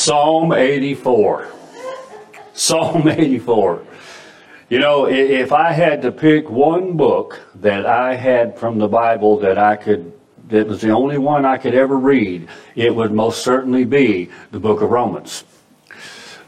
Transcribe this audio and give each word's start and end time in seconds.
Psalm 0.00 0.54
84. 0.54 1.46
Psalm 2.54 3.06
84. 3.06 3.84
You 4.70 4.78
know, 4.78 5.06
if 5.06 5.52
I 5.52 5.72
had 5.72 6.00
to 6.00 6.10
pick 6.10 6.48
one 6.48 6.96
book 6.96 7.38
that 7.56 7.84
I 7.84 8.14
had 8.14 8.58
from 8.58 8.78
the 8.78 8.88
Bible 8.88 9.38
that 9.40 9.58
I 9.58 9.76
could, 9.76 10.10
that 10.48 10.66
was 10.66 10.80
the 10.80 10.88
only 10.88 11.18
one 11.18 11.44
I 11.44 11.58
could 11.58 11.74
ever 11.74 11.98
read, 11.98 12.48
it 12.76 12.94
would 12.94 13.12
most 13.12 13.44
certainly 13.44 13.84
be 13.84 14.30
the 14.52 14.58
book 14.58 14.80
of 14.80 14.88
Romans. 14.88 15.44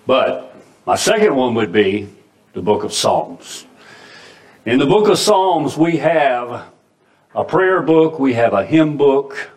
But 0.07 0.57
my 0.87 0.97
second 0.97 1.37
one 1.37 1.53
would 1.53 1.73
be 1.73 2.09
the 2.55 2.63
book 2.63 2.85
of 2.85 2.93
Psalms. 2.95 3.67
In 4.65 4.79
the 4.79 4.87
book 4.87 5.09
of 5.09 5.19
Psalms, 5.19 5.77
we 5.77 5.99
have 5.99 6.73
a 7.35 7.45
prayer 7.45 7.83
book, 7.83 8.19
we 8.19 8.33
have 8.33 8.55
a 8.55 8.65
hymn 8.65 8.97
book, 8.97 9.51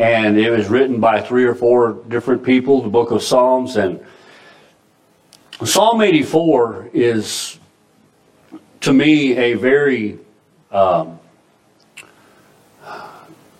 and 0.00 0.38
it 0.38 0.50
was 0.50 0.70
written 0.70 0.98
by 0.98 1.20
three 1.20 1.44
or 1.44 1.54
four 1.54 1.92
different 2.08 2.42
people, 2.42 2.80
the 2.80 2.88
book 2.88 3.10
of 3.10 3.22
Psalms. 3.22 3.76
And 3.76 4.00
Psalm 5.62 6.00
84 6.00 6.88
is, 6.94 7.58
to 8.80 8.94
me, 8.94 9.36
a 9.36 9.54
very 9.54 10.18
um, 10.70 11.20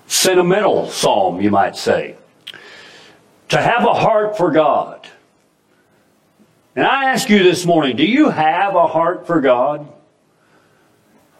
sentimental 0.07 0.89
psalm, 0.89 1.43
you 1.43 1.51
might 1.51 1.77
say. 1.77 2.16
To 3.51 3.61
have 3.61 3.85
a 3.85 3.93
heart 3.93 4.38
for 4.38 4.51
God. 4.51 5.07
And 6.75 6.87
I 6.87 7.11
ask 7.11 7.29
you 7.29 7.43
this 7.43 7.66
morning 7.66 7.97
do 7.97 8.05
you 8.05 8.30
have 8.30 8.77
a 8.77 8.87
heart 8.87 9.27
for 9.27 9.43
God? 9.43 9.87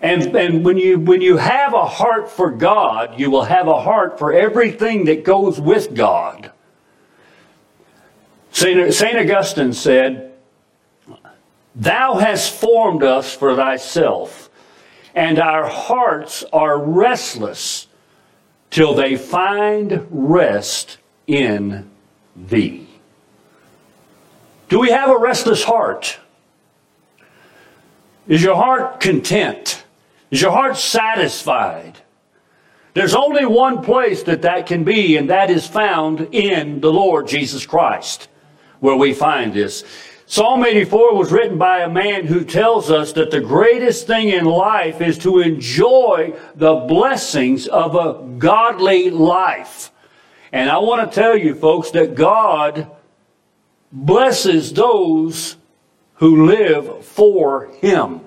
And, 0.03 0.35
and 0.35 0.65
when, 0.65 0.79
you, 0.79 0.99
when 0.99 1.21
you 1.21 1.37
have 1.37 1.75
a 1.75 1.85
heart 1.85 2.31
for 2.31 2.51
God, 2.51 3.21
you 3.21 3.31
will 3.31 3.45
have 3.45 3.69
a 3.69 3.81
heart 3.81 4.19
for 4.19 4.33
everything 4.33 5.05
that 5.05 5.25
goes 5.25 5.61
with 5.61 5.95
God. 5.95 6.53
St. 8.53 8.93
St. 8.93 9.17
Augustine 9.19 9.73
said, 9.73 10.33
Thou 11.75 12.15
hast 12.15 12.53
formed 12.53 13.03
us 13.03 13.35
for 13.35 13.55
thyself, 13.55 14.51
and 15.15 15.39
our 15.39 15.69
hearts 15.69 16.45
are 16.53 16.79
restless 16.79 17.87
till 18.71 18.95
they 18.95 19.17
find 19.17 20.07
rest 20.11 20.99
in 21.27 21.89
thee. 22.35 22.89
Do 24.69 24.81
we 24.81 24.91
have 24.91 25.11
a 25.11 25.19
restless 25.19 25.65
heart? 25.65 26.19
Is 28.29 28.43
your 28.43 28.57
heart 28.57 29.01
content? 29.01 29.80
Is 30.31 30.41
your 30.41 30.53
heart 30.53 30.77
satisfied? 30.77 31.99
There's 32.95 33.15
only 33.15 33.47
one 33.47 33.83
place 33.83 34.23
that 34.25 34.43
that 34.43 34.67
can 34.67 34.85
be, 34.85 35.17
and 35.17 35.31
that 35.31 35.51
is 35.51 35.67
found 35.67 36.21
in 36.33 36.81
the 36.81 36.93
Lord 36.93 37.29
Jesus 37.29 37.67
Christ, 37.67 38.29
where 38.81 38.97
we 38.97 39.13
find 39.13 39.53
this. 39.53 39.85
Psalm 40.27 40.65
84 40.65 41.17
was 41.17 41.33
written 41.33 41.59
by 41.59 41.81
a 41.81 41.91
man 41.91 42.27
who 42.27 42.45
tells 42.45 42.91
us 42.91 43.13
that 43.15 43.33
the 43.33 43.41
greatest 43.41 44.07
thing 44.07 44.29
in 44.29 44.45
life 44.45 45.01
is 45.01 45.19
to 45.19 45.41
enjoy 45.41 46.33
the 46.55 46.75
blessings 46.77 47.67
of 47.67 47.97
a 47.97 48.23
godly 48.39 49.11
life. 49.11 49.91
And 50.53 50.71
I 50.71 50.79
want 50.79 51.11
to 51.11 51.15
tell 51.15 51.37
you, 51.37 51.55
folks, 51.55 51.91
that 51.93 52.15
God 52.15 52.89
blesses 53.93 54.73
those 54.73 55.57
who 56.15 56.47
live 56.47 57.05
for 57.05 57.67
Him 57.81 58.21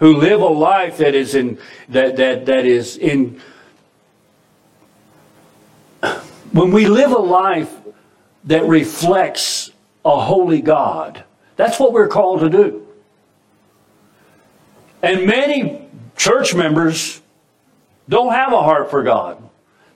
who 0.00 0.16
live 0.16 0.40
a 0.40 0.46
life 0.46 0.98
that 0.98 1.14
is 1.14 1.34
in 1.34 1.58
that 1.88 2.16
that 2.16 2.46
that 2.46 2.66
is 2.66 2.96
in 2.96 3.40
when 6.52 6.72
we 6.72 6.86
live 6.86 7.12
a 7.12 7.18
life 7.18 7.72
that 8.44 8.64
reflects 8.64 9.70
a 10.04 10.20
holy 10.20 10.60
God 10.60 11.24
that's 11.56 11.78
what 11.78 11.92
we're 11.92 12.08
called 12.08 12.40
to 12.40 12.50
do 12.50 12.86
and 15.02 15.26
many 15.26 15.88
church 16.16 16.54
members 16.54 17.22
don't 18.08 18.32
have 18.32 18.52
a 18.52 18.62
heart 18.62 18.90
for 18.90 19.02
God 19.02 19.50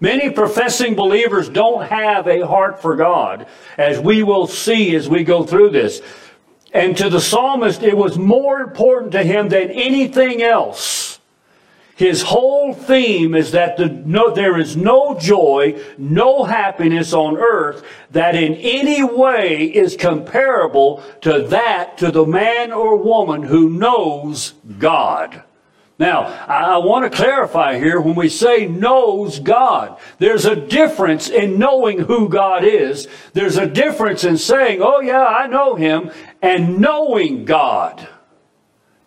Many 0.04 0.28
professing 0.28 0.94
believers 0.94 1.48
don't 1.48 1.86
have 1.86 2.26
a 2.26 2.46
heart 2.46 2.82
for 2.82 2.94
God, 2.94 3.46
as 3.78 3.98
we 3.98 4.22
will 4.22 4.46
see 4.46 4.94
as 4.96 5.08
we 5.08 5.24
go 5.24 5.44
through 5.44 5.70
this. 5.70 6.02
And 6.74 6.96
to 6.96 7.08
the 7.08 7.20
psalmist, 7.20 7.84
it 7.84 7.96
was 7.96 8.18
more 8.18 8.60
important 8.60 9.12
to 9.12 9.22
him 9.22 9.48
than 9.48 9.70
anything 9.70 10.42
else. 10.42 11.20
His 11.96 12.22
whole 12.22 12.74
theme 12.74 13.36
is 13.36 13.52
that 13.52 13.76
the, 13.76 13.86
no, 13.86 14.34
there 14.34 14.58
is 14.58 14.76
no 14.76 15.16
joy, 15.16 15.80
no 15.96 16.42
happiness 16.42 17.12
on 17.12 17.36
earth 17.36 17.84
that 18.10 18.34
in 18.34 18.54
any 18.56 19.04
way 19.04 19.62
is 19.62 19.96
comparable 19.96 21.04
to 21.20 21.42
that 21.48 21.96
to 21.98 22.10
the 22.10 22.26
man 22.26 22.72
or 22.72 22.96
woman 22.96 23.44
who 23.44 23.70
knows 23.70 24.54
God. 24.80 25.44
Now, 25.96 26.22
I 26.48 26.78
want 26.78 27.04
to 27.10 27.16
clarify 27.16 27.78
here 27.78 28.00
when 28.00 28.16
we 28.16 28.28
say 28.28 28.66
knows 28.66 29.38
God, 29.38 29.96
there's 30.18 30.44
a 30.44 30.56
difference 30.56 31.28
in 31.28 31.56
knowing 31.56 32.00
who 32.00 32.28
God 32.28 32.64
is. 32.64 33.06
There's 33.32 33.58
a 33.58 33.66
difference 33.66 34.24
in 34.24 34.36
saying, 34.36 34.80
oh 34.82 35.00
yeah, 35.00 35.24
I 35.24 35.46
know 35.46 35.76
him, 35.76 36.10
and 36.44 36.78
knowing 36.78 37.46
God. 37.46 38.06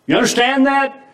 You 0.06 0.16
understand 0.16 0.66
that? 0.66 1.04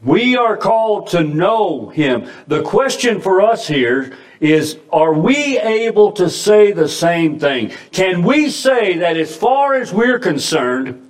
We 0.00 0.36
are 0.36 0.56
called 0.56 1.08
to 1.08 1.24
know 1.24 1.88
him. 1.88 2.30
The 2.46 2.62
question 2.62 3.20
for 3.20 3.42
us 3.42 3.66
here 3.66 4.16
is, 4.38 4.78
are 4.92 5.14
we 5.14 5.58
able 5.58 6.12
to 6.12 6.30
say 6.30 6.70
the 6.70 6.88
same 6.88 7.40
thing? 7.40 7.72
Can 7.90 8.22
we 8.22 8.50
say 8.50 8.98
that 8.98 9.16
as 9.16 9.34
far 9.34 9.74
as 9.74 9.92
we're 9.92 10.20
concerned, 10.20 11.02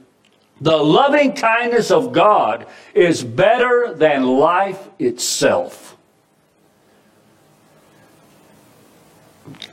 the 0.62 0.78
loving 0.78 1.34
kindness 1.34 1.91
of 1.91 2.12
God 2.12 2.66
is 2.94 3.22
better 3.22 3.93
than 3.94 4.25
life 4.25 4.88
itself. 4.98 5.98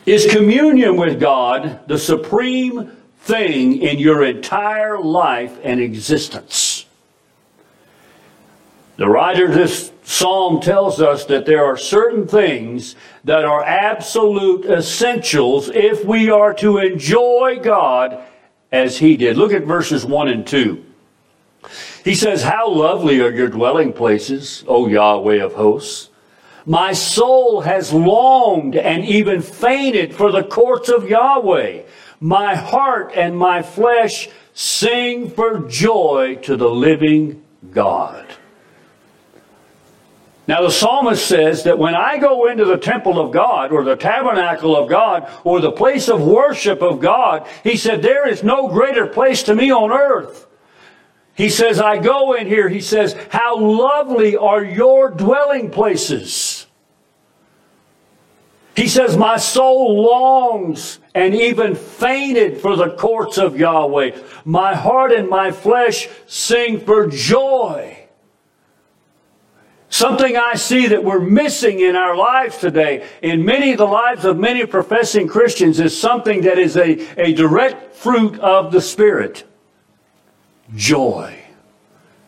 Is 0.06 0.26
communion 0.30 0.98
with 0.98 1.22
God 1.22 1.88
the 1.88 1.98
supreme 1.98 2.98
thing 3.24 3.82
in 3.82 4.00
your 4.00 4.24
entire 4.24 5.00
life 5.00 5.58
and 5.64 5.80
existence? 5.80 6.86
The 8.98 9.10
writer 9.10 9.48
of 9.48 9.54
this 9.54 9.92
psalm 10.04 10.60
tells 10.60 11.02
us 11.02 11.26
that 11.26 11.46
there 11.46 11.66
are 11.66 11.78
certain 11.78 12.28
things 12.28 12.96
that 13.24 13.46
are 13.46 13.64
absolute 13.64 14.66
essentials 14.66 15.70
if 15.70 16.06
we 16.06 16.30
are 16.30 16.54
to 16.56 16.78
enjoy 16.78 17.60
God 17.64 18.22
as 18.72 18.98
he 18.98 19.18
did. 19.18 19.38
Look 19.38 19.54
at 19.54 19.64
verses 19.64 20.06
1 20.06 20.28
and 20.28 20.46
2. 20.46 20.84
He 22.04 22.16
says, 22.16 22.44
How 22.44 22.70
lovely 22.70 23.22
are 23.22 23.32
your 23.32 23.48
dwelling 23.48 23.94
places, 23.94 24.64
O 24.68 24.88
Yahweh 24.88 25.42
of 25.42 25.54
hosts. 25.54 26.10
My 26.66 26.94
soul 26.94 27.62
has 27.62 27.92
longed 27.94 28.76
and 28.76 29.04
even 29.06 29.42
fainted 29.42 30.14
for 30.14 30.32
the 30.32 30.44
courts 30.44 30.90
of 30.90 31.10
Yahweh. 31.10 31.84
My 32.24 32.56
heart 32.56 33.12
and 33.14 33.38
my 33.38 33.62
flesh 33.62 34.30
sing 34.54 35.30
for 35.30 35.60
joy 35.68 36.40
to 36.44 36.56
the 36.56 36.70
living 36.70 37.44
God. 37.70 38.26
Now, 40.48 40.62
the 40.62 40.72
psalmist 40.72 41.28
says 41.28 41.66
that 41.66 41.78
when 41.78 41.96
I 41.96 42.18
go 42.20 42.48
into 42.48 42.64
the 42.64 42.78
temple 42.78 43.20
of 43.20 43.34
God, 43.34 43.74
or 43.74 43.84
the 43.84 43.98
tabernacle 43.98 44.74
of 44.74 44.90
God, 44.90 45.30
or 45.44 45.60
the 45.60 45.74
place 45.74 46.08
of 46.08 46.22
worship 46.22 46.82
of 46.82 47.02
God, 47.02 47.46
he 47.62 47.76
said, 47.76 48.02
there 48.02 48.26
is 48.26 48.42
no 48.42 48.70
greater 48.70 49.06
place 49.06 49.44
to 49.44 49.54
me 49.54 49.70
on 49.70 49.92
earth. 49.92 50.48
He 51.36 51.50
says, 51.50 51.78
I 51.78 51.98
go 51.98 52.36
in 52.36 52.48
here, 52.48 52.70
he 52.70 52.80
says, 52.80 53.18
how 53.32 53.58
lovely 53.58 54.38
are 54.38 54.64
your 54.64 55.10
dwelling 55.10 55.72
places. 55.72 56.53
He 58.76 58.88
says, 58.88 59.16
my 59.16 59.38
soul 59.38 60.02
longs 60.02 61.00
and 61.14 61.36
even 61.36 61.76
fainted 61.76 62.60
for 62.60 62.76
the 62.76 62.96
courts 62.96 63.38
of 63.38 63.58
Yahweh. 63.58 64.18
My 64.46 64.74
heart 64.74 65.12
and 65.12 65.30
my 65.30 65.52
flesh 65.52 66.08
sing 66.26 66.80
for 66.80 67.08
joy. 67.08 68.00
Something 69.90 70.36
I 70.38 70.56
see 70.56 70.88
that 70.88 71.04
we're 71.04 71.20
missing 71.20 71.80
in 71.80 71.96
our 71.96 72.16
lives 72.18 72.58
today, 72.58 73.08
in 73.22 73.46
many 73.46 73.74
of 73.74 73.78
the 73.78 73.86
lives 73.86 74.26
of 74.26 74.40
many 74.40 74.66
professing 74.66 75.28
Christians, 75.28 75.80
is 75.80 75.96
something 75.96 76.42
that 76.42 76.58
is 76.58 76.76
a, 76.76 77.22
a 77.22 77.34
direct 77.34 77.96
fruit 77.96 78.40
of 78.40 78.72
the 78.72 78.82
Spirit 78.82 79.44
joy. 80.76 81.38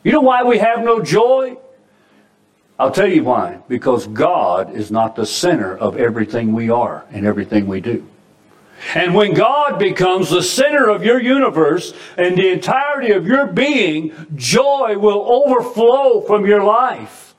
You 0.03 0.11
know 0.11 0.21
why 0.21 0.43
we 0.43 0.59
have 0.59 0.83
no 0.83 1.01
joy? 1.01 1.57
I'll 2.77 2.91
tell 2.91 3.07
you 3.07 3.23
why. 3.23 3.59
Because 3.67 4.07
God 4.07 4.75
is 4.75 4.91
not 4.91 5.15
the 5.15 5.25
center 5.25 5.77
of 5.77 5.97
everything 5.97 6.53
we 6.53 6.69
are 6.69 7.05
and 7.11 7.25
everything 7.25 7.67
we 7.67 7.81
do. 7.81 8.05
And 8.93 9.15
when 9.15 9.33
God 9.33 9.79
becomes 9.79 10.29
the 10.29 10.43
center 10.43 10.89
of 10.89 11.03
your 11.03 11.21
universe 11.21 11.93
and 12.17 12.37
the 12.37 12.49
entirety 12.49 13.13
of 13.13 13.25
your 13.25 13.47
being, 13.47 14.11
joy 14.35 14.97
will 14.97 15.21
overflow 15.21 16.21
from 16.21 16.45
your 16.45 16.63
life. 16.63 17.33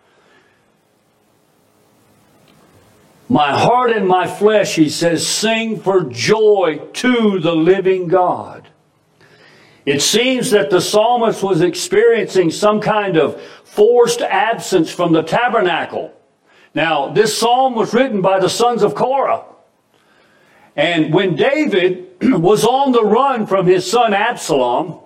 My 3.29 3.59
heart 3.59 3.91
and 3.91 4.07
my 4.07 4.27
flesh, 4.27 4.77
he 4.77 4.89
says, 4.89 5.27
sing 5.27 5.81
for 5.81 6.05
joy 6.05 6.81
to 6.95 7.41
the 7.41 7.55
living 7.55 8.09
God. 8.09 8.69
It 9.87 10.03
seems 10.03 10.51
that 10.51 10.69
the 10.69 10.81
psalmist 10.81 11.45
was 11.45 11.61
experiencing 11.61 12.51
some 12.51 12.81
kind 12.81 13.17
of 13.17 13.41
forced 13.65 14.21
absence 14.21 14.91
from 14.91 15.13
the 15.13 15.23
tabernacle. 15.23 16.13
Now, 16.75 17.11
this 17.13 17.39
psalm 17.39 17.77
was 17.77 17.95
written 17.95 18.21
by 18.21 18.41
the 18.41 18.49
sons 18.49 18.83
of 18.83 18.97
Korah. 18.97 19.45
And 20.75 21.15
when 21.15 21.37
David 21.37 22.09
was 22.21 22.65
on 22.65 22.91
the 22.91 23.05
run 23.05 23.47
from 23.47 23.67
his 23.67 23.89
son 23.89 24.13
Absalom, 24.13 24.99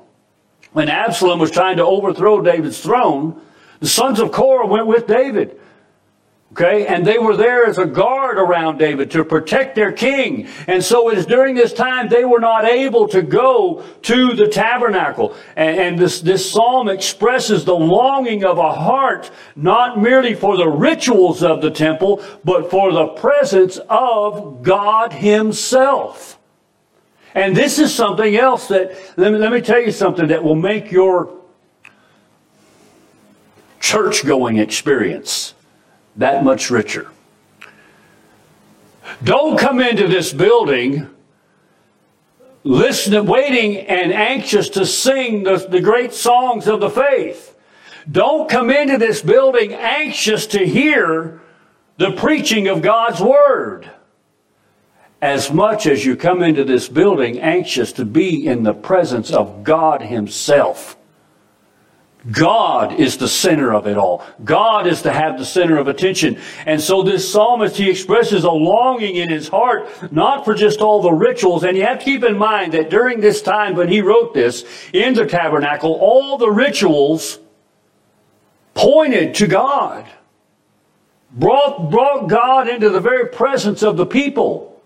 when 0.72 0.88
Absalom 0.88 1.38
was 1.38 1.50
trying 1.50 1.76
to 1.76 1.84
overthrow 1.84 2.40
David's 2.40 2.80
throne, 2.80 3.40
the 3.80 3.88
sons 3.88 4.18
of 4.18 4.32
Korah 4.32 4.66
went 4.66 4.86
with 4.86 5.06
David. 5.06 5.60
Okay, 6.52 6.84
and 6.84 7.06
they 7.06 7.16
were 7.16 7.36
there 7.36 7.64
as 7.64 7.78
a 7.78 7.86
guard 7.86 8.36
around 8.36 8.78
David 8.78 9.12
to 9.12 9.24
protect 9.24 9.76
their 9.76 9.92
king. 9.92 10.48
And 10.66 10.82
so 10.82 11.08
it 11.08 11.16
is 11.16 11.24
during 11.24 11.54
this 11.54 11.72
time 11.72 12.08
they 12.08 12.24
were 12.24 12.40
not 12.40 12.64
able 12.64 13.06
to 13.08 13.22
go 13.22 13.84
to 14.02 14.34
the 14.34 14.48
tabernacle. 14.48 15.36
And, 15.54 15.78
and 15.78 15.98
this, 15.98 16.20
this 16.20 16.50
psalm 16.50 16.88
expresses 16.88 17.64
the 17.64 17.76
longing 17.76 18.44
of 18.44 18.58
a 18.58 18.72
heart, 18.72 19.30
not 19.54 20.00
merely 20.00 20.34
for 20.34 20.56
the 20.56 20.68
rituals 20.68 21.44
of 21.44 21.62
the 21.62 21.70
temple, 21.70 22.20
but 22.42 22.68
for 22.68 22.92
the 22.92 23.06
presence 23.06 23.78
of 23.88 24.64
God 24.64 25.12
Himself. 25.12 26.36
And 27.32 27.56
this 27.56 27.78
is 27.78 27.94
something 27.94 28.34
else 28.34 28.66
that, 28.68 28.90
let 29.16 29.32
me, 29.32 29.38
let 29.38 29.52
me 29.52 29.60
tell 29.60 29.80
you 29.80 29.92
something 29.92 30.26
that 30.26 30.42
will 30.42 30.56
make 30.56 30.90
your 30.90 31.32
church 33.78 34.26
going 34.26 34.58
experience 34.58 35.54
that 36.16 36.44
much 36.44 36.70
richer. 36.70 37.10
Don't 39.22 39.58
come 39.58 39.80
into 39.80 40.06
this 40.06 40.32
building 40.32 41.08
listening, 42.64 43.26
waiting 43.26 43.76
and 43.78 44.12
anxious 44.12 44.68
to 44.70 44.86
sing 44.86 45.44
the, 45.44 45.56
the 45.56 45.80
great 45.80 46.12
songs 46.12 46.66
of 46.66 46.80
the 46.80 46.90
faith. 46.90 47.56
Don't 48.10 48.48
come 48.48 48.70
into 48.70 48.98
this 48.98 49.22
building 49.22 49.72
anxious 49.72 50.46
to 50.48 50.66
hear 50.66 51.40
the 51.96 52.12
preaching 52.12 52.68
of 52.68 52.82
God's 52.82 53.20
Word. 53.20 53.90
As 55.22 55.52
much 55.52 55.86
as 55.86 56.04
you 56.04 56.16
come 56.16 56.42
into 56.42 56.64
this 56.64 56.88
building 56.88 57.40
anxious 57.40 57.92
to 57.92 58.06
be 58.06 58.46
in 58.46 58.62
the 58.62 58.72
presence 58.72 59.30
of 59.30 59.64
God 59.64 60.00
Himself. 60.00 60.96
God 62.30 63.00
is 63.00 63.16
the 63.16 63.28
center 63.28 63.72
of 63.72 63.86
it 63.86 63.96
all. 63.96 64.24
God 64.44 64.86
is 64.86 65.02
to 65.02 65.12
have 65.12 65.38
the 65.38 65.44
center 65.44 65.78
of 65.78 65.88
attention. 65.88 66.38
And 66.66 66.80
so 66.80 67.02
this 67.02 67.30
psalmist, 67.30 67.76
he 67.76 67.88
expresses 67.88 68.44
a 68.44 68.50
longing 68.50 69.16
in 69.16 69.30
his 69.30 69.48
heart, 69.48 70.12
not 70.12 70.44
for 70.44 70.54
just 70.54 70.80
all 70.80 71.00
the 71.00 71.12
rituals. 71.12 71.64
And 71.64 71.76
you 71.76 71.84
have 71.84 71.98
to 71.98 72.04
keep 72.04 72.22
in 72.22 72.36
mind 72.36 72.72
that 72.74 72.90
during 72.90 73.20
this 73.20 73.40
time 73.40 73.74
when 73.74 73.88
he 73.88 74.02
wrote 74.02 74.34
this 74.34 74.64
in 74.92 75.14
the 75.14 75.26
tabernacle, 75.26 75.94
all 75.94 76.36
the 76.36 76.50
rituals 76.50 77.38
pointed 78.74 79.34
to 79.36 79.46
God. 79.46 80.06
Brought, 81.32 81.90
brought 81.90 82.28
God 82.28 82.68
into 82.68 82.90
the 82.90 83.00
very 83.00 83.28
presence 83.28 83.82
of 83.82 83.96
the 83.96 84.06
people. 84.06 84.82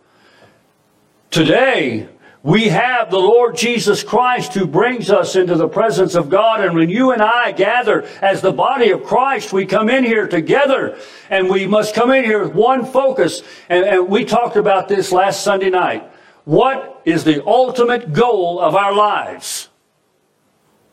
Today, 1.31 2.09
we 2.45 2.69
have 2.69 3.11
the 3.11 3.19
Lord 3.19 3.57
Jesus 3.57 4.03
Christ 4.03 4.53
who 4.53 4.67
brings 4.67 5.11
us 5.11 5.35
into 5.35 5.55
the 5.55 5.67
presence 5.67 6.15
of 6.15 6.29
God. 6.29 6.61
And 6.61 6.75
when 6.75 6.91
you 6.91 7.13
and 7.13 7.23
I 7.23 7.53
gather 7.53 8.03
as 8.21 8.43
the 8.43 8.53
body 8.53 8.91
of 8.91 9.03
Christ, 9.03 9.55
we 9.55 9.65
come 9.65 9.89
in 9.89 10.05
here 10.05 10.29
together 10.29 10.99
and 11.31 11.49
we 11.49 11.67
must 11.67 11.95
come 11.95 12.13
in 12.13 12.23
here 12.23 12.45
with 12.45 12.55
one 12.55 12.85
focus. 12.85 13.43
And, 13.71 13.87
and 13.87 14.09
we 14.09 14.27
talked 14.27 14.57
about 14.57 14.89
this 14.89 15.11
last 15.11 15.43
Sunday 15.43 15.71
night. 15.71 16.07
What 16.45 17.01
is 17.07 17.25
the 17.25 17.43
ultimate 17.47 18.13
goal 18.13 18.61
of 18.61 18.75
our 18.75 18.95
lives? 18.95 19.71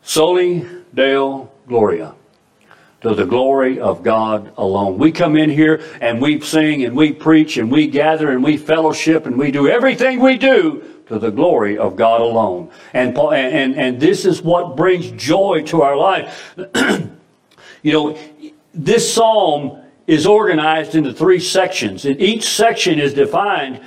Soli 0.00 0.66
Deo 0.94 1.50
Gloria 1.68 2.14
to 3.02 3.14
the 3.14 3.26
glory 3.26 3.78
of 3.78 4.02
God 4.02 4.54
alone. 4.56 4.96
We 4.96 5.12
come 5.12 5.36
in 5.36 5.50
here 5.50 5.82
and 6.00 6.22
we 6.22 6.40
sing 6.40 6.82
and 6.84 6.96
we 6.96 7.12
preach 7.12 7.58
and 7.58 7.70
we 7.70 7.88
gather 7.88 8.30
and 8.30 8.42
we 8.42 8.56
fellowship 8.56 9.26
and 9.26 9.36
we 9.36 9.50
do 9.50 9.68
everything 9.68 10.18
we 10.20 10.38
do 10.38 10.91
to 11.06 11.18
the 11.18 11.30
glory 11.30 11.78
of 11.78 11.96
God 11.96 12.20
alone. 12.20 12.70
And, 12.92 13.16
and, 13.16 13.76
and 13.76 14.00
this 14.00 14.24
is 14.24 14.42
what 14.42 14.76
brings 14.76 15.10
joy 15.12 15.62
to 15.66 15.82
our 15.82 15.96
life. 15.96 16.54
you 17.82 17.92
know, 17.92 18.18
this 18.74 19.12
psalm 19.12 19.82
is 20.06 20.26
organized 20.26 20.94
into 20.94 21.12
three 21.12 21.40
sections, 21.40 22.04
and 22.04 22.20
each 22.20 22.44
section 22.44 22.98
is 22.98 23.14
defined 23.14 23.80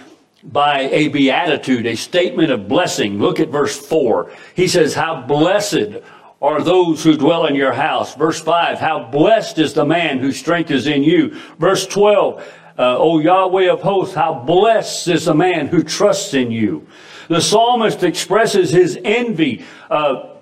by 0.44 0.82
a 0.82 1.08
beatitude, 1.10 1.86
a 1.86 1.96
statement 1.96 2.52
of 2.52 2.68
blessing. 2.68 3.20
Look 3.20 3.40
at 3.40 3.50
verse 3.50 3.78
4. 3.78 4.32
He 4.56 4.68
says, 4.68 4.94
How 4.94 5.22
blessed 5.22 6.02
are 6.42 6.62
those 6.62 7.04
who 7.04 7.18
dwell 7.18 7.48
in 7.48 7.56
your 7.56 7.74
house. 7.74 8.16
Verse 8.16 8.40
5, 8.40 8.78
How 8.78 9.10
blessed 9.10 9.58
is 9.58 9.74
the 9.74 9.86
man 9.86 10.20
whose 10.20 10.38
strength 10.38 10.70
is 10.70 10.88
in 10.88 11.04
you. 11.04 11.40
Verse 11.58 11.88
12, 11.88 12.48
uh, 12.78 12.98
O 12.98 13.20
Yahweh 13.20 13.72
of 13.72 13.82
hosts, 13.82 14.16
how 14.16 14.34
blessed 14.34 15.08
is 15.08 15.26
the 15.26 15.34
man 15.34 15.68
who 15.68 15.84
trusts 15.84 16.34
in 16.34 16.52
you. 16.52 16.88
The 17.28 17.42
psalmist 17.42 18.04
expresses 18.04 18.72
his 18.72 19.00
envy. 19.04 19.66
Uh, 19.90 20.36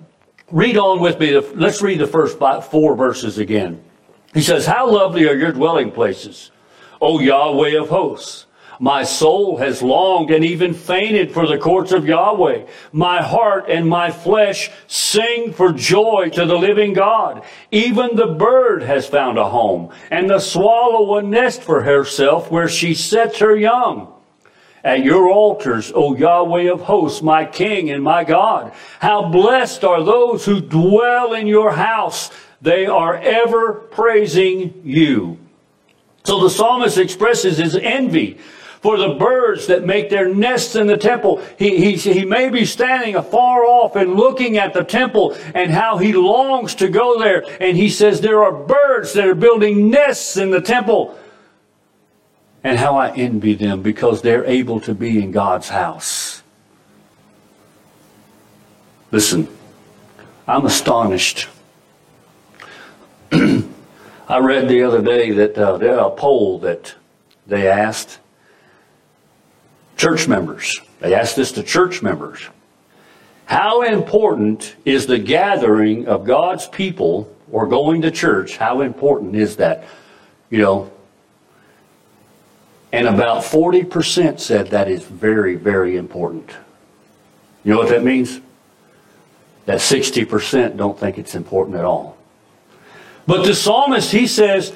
read 0.51 0.77
on 0.77 1.00
with 1.00 1.19
me. 1.19 1.39
Let's 1.39 1.81
read 1.81 2.00
the 2.00 2.07
first 2.07 2.38
four 2.38 2.95
verses 2.95 3.38
again. 3.38 3.83
He 4.33 4.41
says, 4.41 4.65
How 4.65 4.89
lovely 4.89 5.27
are 5.27 5.35
your 5.35 5.51
dwelling 5.51 5.91
places, 5.91 6.51
O 7.00 7.19
Yahweh 7.19 7.80
of 7.80 7.89
hosts. 7.89 8.47
My 8.83 9.03
soul 9.03 9.56
has 9.59 9.81
longed 9.81 10.30
and 10.30 10.44
even 10.44 10.74
fainted 10.74 11.31
for 11.31 11.47
the 11.47 11.57
courts 11.57 11.94
of 11.94 12.06
Yahweh. 12.06 12.65
My 12.91 13.21
heart 13.21 13.69
and 13.69 13.88
my 13.88 14.12
flesh 14.12 14.69
sing 14.88 15.53
for 15.53 15.71
joy 15.71 16.31
to 16.33 16.45
the 16.45 16.57
living 16.57 16.91
God. 16.91 17.45
Even 17.71 18.18
the 18.18 18.27
bird 18.27 18.83
has 18.83 19.07
found 19.07 19.38
a 19.38 19.47
home, 19.47 19.94
and 20.12 20.30
the 20.30 20.39
swallow 20.39 21.15
a 21.15 21.24
nest 21.24 21.63
for 21.63 21.83
herself 21.83 22.51
where 22.51 22.68
she 22.68 22.94
sets 22.94 23.39
her 23.39 23.56
young 23.56 24.13
at 24.83 25.06
your 25.06 25.30
altars, 25.30 25.94
O 25.95 26.13
Yahweh 26.13 26.69
of 26.69 26.81
hosts, 26.81 27.21
my 27.21 27.45
King 27.45 27.89
and 27.89 28.03
my 28.03 28.25
God. 28.25 28.74
How 29.00 29.30
blessed 29.30 29.85
are 29.85 30.03
those 30.03 30.44
who 30.44 30.59
dwell 30.59 31.31
in 31.31 31.47
your 31.47 31.71
house. 31.71 32.31
They 32.62 32.85
are 32.85 33.15
ever 33.15 33.75
praising 33.75 34.81
you. 34.83 35.38
So 36.25 36.41
the 36.41 36.50
psalmist 36.50 36.97
expresses 36.97 37.59
his 37.59 37.77
envy 37.77 38.39
for 38.83 38.97
the 38.97 39.13
birds 39.13 39.68
that 39.68 39.85
make 39.85 40.09
their 40.09 40.27
nests 40.27 40.75
in 40.75 40.88
the 40.88 40.97
temple. 40.97 41.41
He, 41.57 41.95
he, 41.95 41.95
he 41.95 42.25
may 42.25 42.50
be 42.50 42.65
standing 42.65 43.15
afar 43.15 43.63
off 43.63 43.95
and 43.95 44.16
looking 44.16 44.57
at 44.57 44.73
the 44.73 44.83
temple 44.83 45.37
and 45.56 45.71
how 45.71 45.97
he 45.97 46.11
longs 46.11 46.75
to 46.75 46.90
go 46.90 47.18
there. 47.18 47.45
And 47.61 47.78
he 47.78 47.87
says, 47.87 48.19
There 48.19 48.44
are 48.44 48.52
birds 48.52 49.13
that 49.13 49.25
are 49.25 49.35
building 49.35 49.90
nests 49.90 50.35
in 50.35 50.52
the 50.52 50.59
temple 50.59 51.18
and 52.61 52.78
how 52.78 52.97
I 52.97 53.11
envy 53.11 53.54
them 53.54 53.81
because 53.81 54.21
they're 54.21 54.45
able 54.45 54.81
to 54.81 54.94
be 54.94 55.23
in 55.23 55.31
God's 55.31 55.69
house. 55.69 56.44
Listen, 59.11 59.47
I'm 60.45 60.66
astonished. 60.66 61.47
I 63.31 64.40
read 64.40 64.68
the 64.68 64.83
other 64.83 65.02
day 65.02 65.31
that 65.31 65.57
uh, 65.57 65.78
there 65.78 65.97
a 65.99 66.09
poll 66.09 66.59
that 66.59 66.95
they 67.47 67.69
asked 67.69 68.19
church 69.97 70.28
members. 70.28 70.80
They 71.00 71.14
asked 71.14 71.35
this 71.35 71.52
to 71.54 71.64
church 71.64 72.02
members. 72.02 72.42
How 73.45 73.81
important 73.81 74.76
is 74.85 75.06
the 75.06 75.19
gathering 75.19 76.07
of 76.07 76.26
God's 76.26 76.68
people 76.68 77.33
or 77.52 77.68
going 77.68 78.02
to 78.04 78.12
church? 78.12 78.57
How 78.57 78.81
important 78.81 79.35
is 79.35 79.57
that? 79.57 79.83
You 80.50 80.59
know, 80.59 80.92
and 82.94 83.07
about 83.07 83.44
40% 83.44 84.40
said 84.40 84.68
that 84.68 84.88
is 84.88 85.04
very, 85.04 85.56
very 85.56 85.97
important. 85.97 86.52
You 87.64 87.73
know 87.73 87.80
what 87.80 87.90
that 87.90 88.04
means? 88.04 88.40
That 89.66 89.80
60% 89.80 90.78
don't 90.78 90.97
think 90.97 91.18
it's 91.18 91.33
important 91.33 91.78
at 91.78 91.85
all. 91.85 92.18
But 93.26 93.45
the 93.45 93.56
psalmist, 93.56 94.12
he 94.12 94.28
says, 94.28 94.73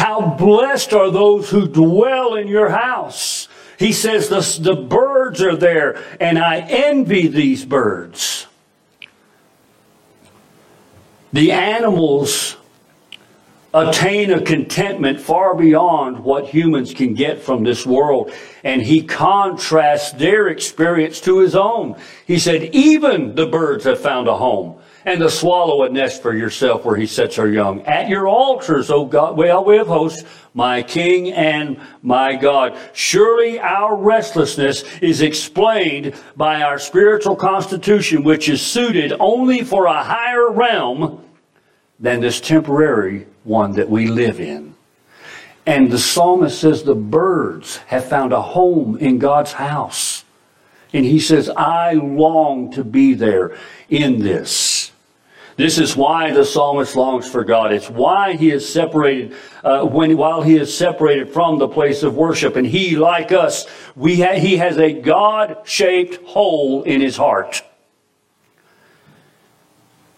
How 0.00 0.30
blessed 0.30 0.94
are 0.94 1.10
those 1.10 1.50
who 1.50 1.68
dwell 1.68 2.34
in 2.34 2.48
your 2.48 2.70
house. 2.70 3.48
He 3.78 3.92
says, 3.92 4.30
the, 4.30 4.40
the 4.62 4.80
birds 4.80 5.42
are 5.42 5.56
there, 5.56 6.02
and 6.18 6.38
I 6.38 6.60
envy 6.60 7.26
these 7.26 7.66
birds. 7.66 8.46
The 11.34 11.52
animals 11.52 12.56
attain 13.74 14.30
a 14.30 14.40
contentment 14.40 15.20
far 15.20 15.54
beyond 15.54 16.24
what 16.24 16.48
humans 16.48 16.94
can 16.94 17.12
get 17.12 17.42
from 17.42 17.62
this 17.62 17.84
world. 17.84 18.32
And 18.64 18.80
he 18.80 19.02
contrasts 19.02 20.12
their 20.12 20.48
experience 20.48 21.20
to 21.20 21.40
his 21.40 21.54
own. 21.54 22.00
He 22.26 22.38
said, 22.38 22.74
even 22.74 23.34
the 23.34 23.46
birds 23.46 23.84
have 23.84 24.00
found 24.00 24.28
a 24.28 24.36
home. 24.38 24.80
And 25.04 25.20
to 25.20 25.30
swallow 25.30 25.82
a 25.84 25.88
nest 25.88 26.22
for 26.22 26.34
yourself 26.34 26.84
where 26.84 26.96
he 26.96 27.06
sets 27.06 27.36
her 27.36 27.48
young. 27.48 27.82
At 27.82 28.08
your 28.08 28.28
altars, 28.28 28.90
O 28.90 29.04
God, 29.04 29.36
well, 29.36 29.64
we 29.64 29.76
have 29.76 29.86
hosts, 29.86 30.24
my 30.54 30.82
King 30.82 31.32
and 31.32 31.80
my 32.02 32.36
God. 32.36 32.76
Surely 32.92 33.58
our 33.58 33.96
restlessness 33.96 34.84
is 34.98 35.22
explained 35.22 36.14
by 36.36 36.62
our 36.62 36.78
spiritual 36.78 37.36
constitution, 37.36 38.24
which 38.24 38.48
is 38.48 38.60
suited 38.60 39.12
only 39.20 39.62
for 39.62 39.86
a 39.86 40.02
higher 40.02 40.50
realm 40.50 41.24
than 41.98 42.20
this 42.20 42.40
temporary 42.40 43.26
one 43.44 43.72
that 43.72 43.88
we 43.88 44.06
live 44.06 44.40
in. 44.40 44.74
And 45.66 45.90
the 45.90 45.98
psalmist 45.98 46.60
says 46.60 46.82
the 46.82 46.94
birds 46.94 47.76
have 47.86 48.06
found 48.06 48.32
a 48.32 48.40
home 48.40 48.96
in 48.98 49.18
God's 49.18 49.52
house. 49.52 50.24
And 50.92 51.04
he 51.04 51.20
says, 51.20 51.48
I 51.50 51.92
long 51.92 52.72
to 52.72 52.82
be 52.82 53.14
there 53.14 53.56
in 53.88 54.18
this. 54.18 54.79
This 55.60 55.76
is 55.76 55.94
why 55.94 56.30
the 56.30 56.42
psalmist 56.42 56.96
longs 56.96 57.28
for 57.28 57.44
God. 57.44 57.70
It's 57.70 57.90
why 57.90 58.32
he 58.32 58.50
is 58.50 58.66
separated, 58.66 59.36
uh, 59.62 59.84
when, 59.84 60.16
while 60.16 60.40
he 60.40 60.56
is 60.56 60.74
separated 60.74 61.28
from 61.28 61.58
the 61.58 61.68
place 61.68 62.02
of 62.02 62.16
worship. 62.16 62.56
And 62.56 62.66
he, 62.66 62.96
like 62.96 63.30
us, 63.30 63.66
we 63.94 64.22
ha- 64.22 64.38
he 64.38 64.56
has 64.56 64.78
a 64.78 64.94
God-shaped 64.94 66.24
hole 66.28 66.82
in 66.84 67.02
his 67.02 67.18
heart. 67.18 67.62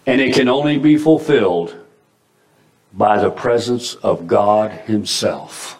And 0.05 0.21
it 0.21 0.33
can 0.33 0.47
only 0.47 0.77
be 0.77 0.97
fulfilled 0.97 1.75
by 2.93 3.21
the 3.21 3.29
presence 3.29 3.95
of 3.95 4.27
God 4.27 4.71
himself. 4.71 5.77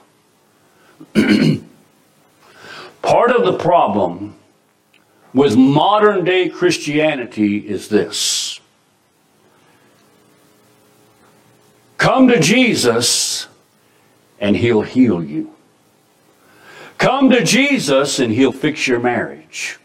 Part 3.01 3.31
of 3.31 3.45
the 3.45 3.57
problem 3.57 4.35
with 5.33 5.55
modern 5.55 6.25
day 6.25 6.49
Christianity 6.49 7.59
is 7.59 7.87
this. 7.87 8.42
Come 12.03 12.27
to 12.27 12.37
Jesus 12.41 13.47
and 14.37 14.57
he'll 14.57 14.81
heal 14.81 15.23
you. 15.23 15.55
Come 16.97 17.29
to 17.29 17.45
Jesus 17.45 18.19
and 18.19 18.33
he'll 18.33 18.51
fix 18.51 18.89
your 18.89 18.99
marriage. 18.99 19.79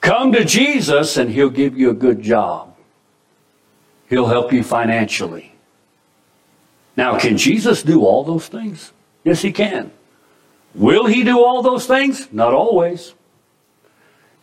Come 0.00 0.32
to 0.32 0.44
Jesus 0.44 1.16
and 1.16 1.30
he'll 1.30 1.48
give 1.48 1.78
you 1.78 1.90
a 1.90 1.94
good 1.94 2.20
job. 2.22 2.74
He'll 4.08 4.26
help 4.26 4.52
you 4.52 4.64
financially. 4.64 5.52
Now, 6.96 7.16
can 7.16 7.36
Jesus 7.36 7.84
do 7.84 8.04
all 8.04 8.24
those 8.24 8.48
things? 8.48 8.92
Yes, 9.22 9.42
he 9.42 9.52
can. 9.52 9.92
Will 10.74 11.06
he 11.06 11.22
do 11.22 11.38
all 11.38 11.62
those 11.62 11.86
things? 11.86 12.26
Not 12.32 12.52
always. 12.52 13.14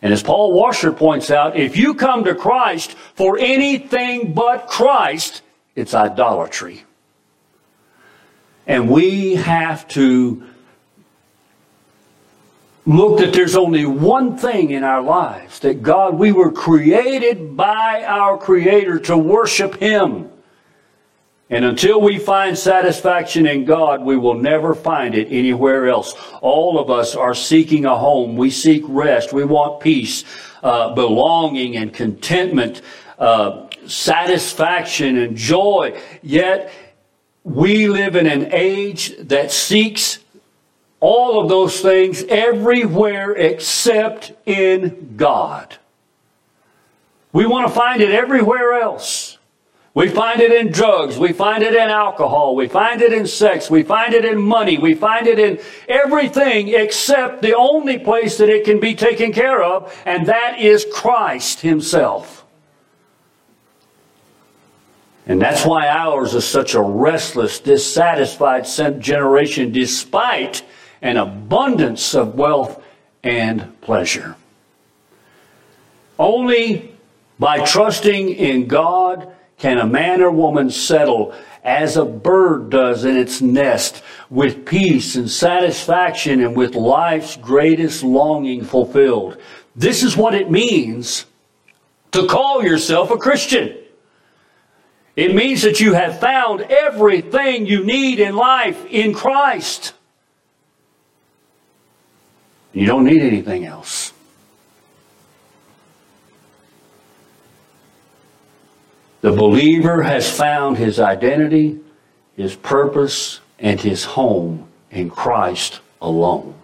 And 0.00 0.14
as 0.14 0.22
Paul 0.22 0.54
Washer 0.54 0.92
points 0.92 1.30
out, 1.30 1.58
if 1.58 1.76
you 1.76 1.92
come 1.92 2.24
to 2.24 2.34
Christ 2.34 2.92
for 3.14 3.36
anything 3.38 4.32
but 4.32 4.66
Christ, 4.66 5.42
it's 5.76 5.94
idolatry. 5.94 6.84
And 8.66 8.88
we 8.88 9.34
have 9.34 9.86
to 9.88 10.42
look 12.86 13.18
that 13.18 13.32
there's 13.32 13.56
only 13.56 13.86
one 13.86 14.36
thing 14.36 14.70
in 14.70 14.84
our 14.84 15.02
lives 15.02 15.58
that 15.60 15.82
God, 15.82 16.14
we 16.14 16.32
were 16.32 16.52
created 16.52 17.56
by 17.56 18.04
our 18.06 18.36
Creator 18.36 19.00
to 19.00 19.16
worship 19.16 19.76
Him. 19.76 20.30
And 21.50 21.64
until 21.64 22.00
we 22.00 22.18
find 22.18 22.56
satisfaction 22.56 23.46
in 23.46 23.64
God, 23.64 24.02
we 24.02 24.16
will 24.16 24.34
never 24.34 24.74
find 24.74 25.14
it 25.14 25.28
anywhere 25.30 25.88
else. 25.88 26.14
All 26.40 26.78
of 26.78 26.90
us 26.90 27.14
are 27.14 27.34
seeking 27.34 27.84
a 27.84 27.96
home. 27.96 28.36
We 28.36 28.50
seek 28.50 28.82
rest. 28.88 29.32
We 29.32 29.44
want 29.44 29.80
peace, 29.80 30.24
uh, 30.62 30.94
belonging, 30.94 31.76
and 31.76 31.92
contentment, 31.92 32.80
uh, 33.18 33.63
satisfaction 33.88 35.18
and 35.18 35.36
joy. 35.36 36.00
Yet, 36.22 36.72
we 37.44 37.88
live 37.88 38.16
in 38.16 38.26
an 38.26 38.52
age 38.52 39.16
that 39.18 39.52
seeks 39.52 40.18
all 41.00 41.40
of 41.40 41.48
those 41.48 41.80
things 41.80 42.24
everywhere 42.28 43.32
except 43.32 44.32
in 44.46 45.14
God. 45.16 45.76
We 47.32 47.46
want 47.46 47.68
to 47.68 47.74
find 47.74 48.00
it 48.00 48.10
everywhere 48.10 48.80
else. 48.80 49.38
We 49.92 50.08
find 50.08 50.40
it 50.40 50.50
in 50.50 50.72
drugs. 50.72 51.18
We 51.18 51.32
find 51.32 51.62
it 51.62 51.74
in 51.74 51.88
alcohol. 51.88 52.56
We 52.56 52.66
find 52.66 53.00
it 53.00 53.12
in 53.12 53.26
sex. 53.26 53.70
We 53.70 53.84
find 53.84 54.12
it 54.12 54.24
in 54.24 54.40
money. 54.40 54.76
We 54.76 54.94
find 54.94 55.26
it 55.28 55.38
in 55.38 55.60
everything 55.88 56.68
except 56.68 57.42
the 57.42 57.54
only 57.54 57.98
place 57.98 58.38
that 58.38 58.48
it 58.48 58.64
can 58.64 58.80
be 58.80 58.94
taken 58.94 59.32
care 59.32 59.62
of, 59.62 59.96
and 60.04 60.26
that 60.26 60.58
is 60.58 60.84
Christ 60.92 61.60
Himself. 61.60 62.43
And 65.26 65.40
that's 65.40 65.64
why 65.64 65.88
ours 65.88 66.34
is 66.34 66.44
such 66.44 66.74
a 66.74 66.82
restless, 66.82 67.58
dissatisfied 67.58 68.66
generation 69.00 69.72
despite 69.72 70.62
an 71.00 71.16
abundance 71.16 72.14
of 72.14 72.34
wealth 72.34 72.82
and 73.22 73.80
pleasure. 73.80 74.36
Only 76.18 76.94
by 77.38 77.64
trusting 77.64 78.30
in 78.30 78.68
God 78.68 79.32
can 79.58 79.78
a 79.78 79.86
man 79.86 80.20
or 80.20 80.30
woman 80.30 80.70
settle 80.70 81.34
as 81.62 81.96
a 81.96 82.04
bird 82.04 82.68
does 82.68 83.04
in 83.04 83.16
its 83.16 83.40
nest 83.40 84.02
with 84.28 84.66
peace 84.66 85.16
and 85.16 85.30
satisfaction 85.30 86.40
and 86.42 86.54
with 86.54 86.74
life's 86.74 87.36
greatest 87.36 88.02
longing 88.02 88.62
fulfilled? 88.62 89.38
This 89.74 90.02
is 90.02 90.16
what 90.16 90.34
it 90.34 90.50
means 90.50 91.24
to 92.12 92.26
call 92.26 92.62
yourself 92.62 93.10
a 93.10 93.16
Christian. 93.16 93.76
It 95.16 95.34
means 95.34 95.62
that 95.62 95.80
you 95.80 95.92
have 95.92 96.18
found 96.18 96.62
everything 96.62 97.66
you 97.66 97.84
need 97.84 98.18
in 98.18 98.34
life 98.34 98.84
in 98.86 99.14
Christ. 99.14 99.94
You 102.72 102.86
don't 102.86 103.04
need 103.04 103.22
anything 103.22 103.64
else. 103.64 104.12
The 109.20 109.32
believer 109.32 110.02
has 110.02 110.28
found 110.28 110.76
his 110.76 110.98
identity, 110.98 111.80
his 112.36 112.56
purpose, 112.56 113.40
and 113.58 113.80
his 113.80 114.04
home 114.04 114.68
in 114.90 115.08
Christ 115.08 115.80
alone. 116.02 116.54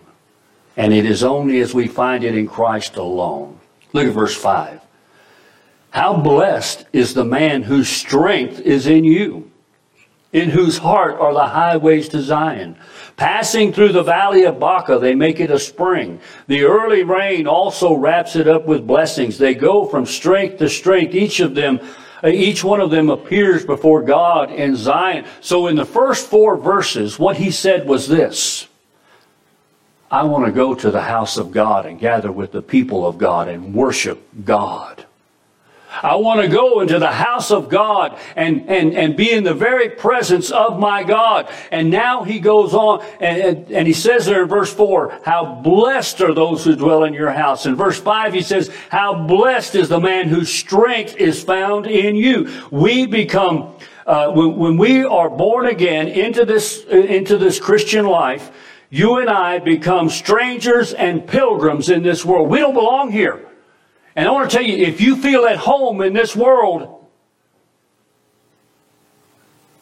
And 0.76 0.92
it 0.92 1.06
is 1.06 1.22
only 1.22 1.60
as 1.60 1.72
we 1.72 1.86
find 1.86 2.24
it 2.24 2.36
in 2.36 2.48
Christ 2.48 2.96
alone. 2.96 3.58
Look 3.92 4.06
at 4.06 4.12
verse 4.12 4.36
5. 4.36 4.80
How 5.90 6.16
blessed 6.16 6.86
is 6.92 7.14
the 7.14 7.24
man 7.24 7.62
whose 7.62 7.88
strength 7.88 8.60
is 8.60 8.86
in 8.86 9.04
you, 9.04 9.50
in 10.32 10.50
whose 10.50 10.78
heart 10.78 11.18
are 11.18 11.34
the 11.34 11.46
highways 11.46 12.08
to 12.10 12.20
Zion. 12.20 12.76
Passing 13.16 13.72
through 13.72 13.92
the 13.92 14.02
valley 14.02 14.44
of 14.44 14.60
Baca, 14.60 14.98
they 14.98 15.14
make 15.14 15.40
it 15.40 15.50
a 15.50 15.58
spring. 15.58 16.20
The 16.46 16.62
early 16.62 17.02
rain 17.02 17.46
also 17.46 17.94
wraps 17.94 18.36
it 18.36 18.46
up 18.46 18.66
with 18.66 18.86
blessings. 18.86 19.36
They 19.36 19.54
go 19.54 19.84
from 19.84 20.06
strength 20.06 20.58
to 20.58 20.68
strength, 20.68 21.14
each 21.14 21.40
of 21.40 21.54
them 21.54 21.80
uh, 22.22 22.28
each 22.28 22.62
one 22.62 22.80
of 22.80 22.90
them 22.90 23.08
appears 23.08 23.64
before 23.64 24.02
God 24.02 24.50
in 24.50 24.76
Zion. 24.76 25.24
So 25.40 25.68
in 25.68 25.76
the 25.76 25.86
first 25.86 26.28
four 26.28 26.56
verses, 26.56 27.18
what 27.18 27.36
he 27.36 27.50
said 27.50 27.86
was 27.86 28.08
this. 28.08 28.68
I 30.10 30.24
want 30.24 30.44
to 30.44 30.52
go 30.52 30.74
to 30.74 30.90
the 30.90 31.00
house 31.00 31.36
of 31.36 31.50
God 31.50 31.86
and 31.86 31.98
gather 31.98 32.32
with 32.32 32.52
the 32.52 32.62
people 32.62 33.06
of 33.06 33.16
God 33.16 33.48
and 33.48 33.72
worship 33.72 34.20
God. 34.44 35.06
I 36.02 36.14
want 36.16 36.40
to 36.40 36.48
go 36.48 36.80
into 36.80 36.98
the 36.98 37.12
house 37.12 37.50
of 37.50 37.68
God 37.68 38.18
and, 38.34 38.68
and, 38.70 38.94
and 38.96 39.16
be 39.16 39.30
in 39.30 39.44
the 39.44 39.54
very 39.54 39.90
presence 39.90 40.50
of 40.50 40.78
my 40.78 41.04
God. 41.04 41.50
And 41.70 41.90
now 41.90 42.24
he 42.24 42.40
goes 42.40 42.72
on 42.72 43.04
and, 43.20 43.40
and, 43.40 43.70
and, 43.70 43.86
he 43.86 43.92
says 43.92 44.24
there 44.24 44.42
in 44.42 44.48
verse 44.48 44.72
4, 44.72 45.20
how 45.24 45.60
blessed 45.62 46.22
are 46.22 46.32
those 46.32 46.64
who 46.64 46.74
dwell 46.74 47.04
in 47.04 47.12
your 47.12 47.30
house. 47.30 47.66
In 47.66 47.74
verse 47.74 48.00
5, 48.00 48.32
he 48.32 48.40
says, 48.40 48.70
how 48.88 49.26
blessed 49.26 49.74
is 49.74 49.88
the 49.88 50.00
man 50.00 50.28
whose 50.28 50.52
strength 50.52 51.16
is 51.16 51.42
found 51.42 51.86
in 51.86 52.16
you. 52.16 52.50
We 52.70 53.06
become, 53.06 53.74
uh, 54.06 54.30
when, 54.30 54.56
when 54.56 54.76
we 54.78 55.04
are 55.04 55.28
born 55.28 55.66
again 55.66 56.08
into 56.08 56.46
this, 56.46 56.82
into 56.84 57.36
this 57.36 57.60
Christian 57.60 58.06
life, 58.06 58.50
you 58.88 59.18
and 59.18 59.28
I 59.28 59.58
become 59.58 60.08
strangers 60.08 60.94
and 60.94 61.26
pilgrims 61.26 61.90
in 61.90 62.02
this 62.02 62.24
world. 62.24 62.48
We 62.48 62.58
don't 62.58 62.74
belong 62.74 63.12
here. 63.12 63.49
And 64.16 64.26
I 64.26 64.30
want 64.32 64.50
to 64.50 64.56
tell 64.56 64.66
you, 64.66 64.84
if 64.84 65.00
you 65.00 65.16
feel 65.16 65.46
at 65.46 65.56
home 65.56 66.00
in 66.00 66.12
this 66.12 66.34
world, 66.34 67.06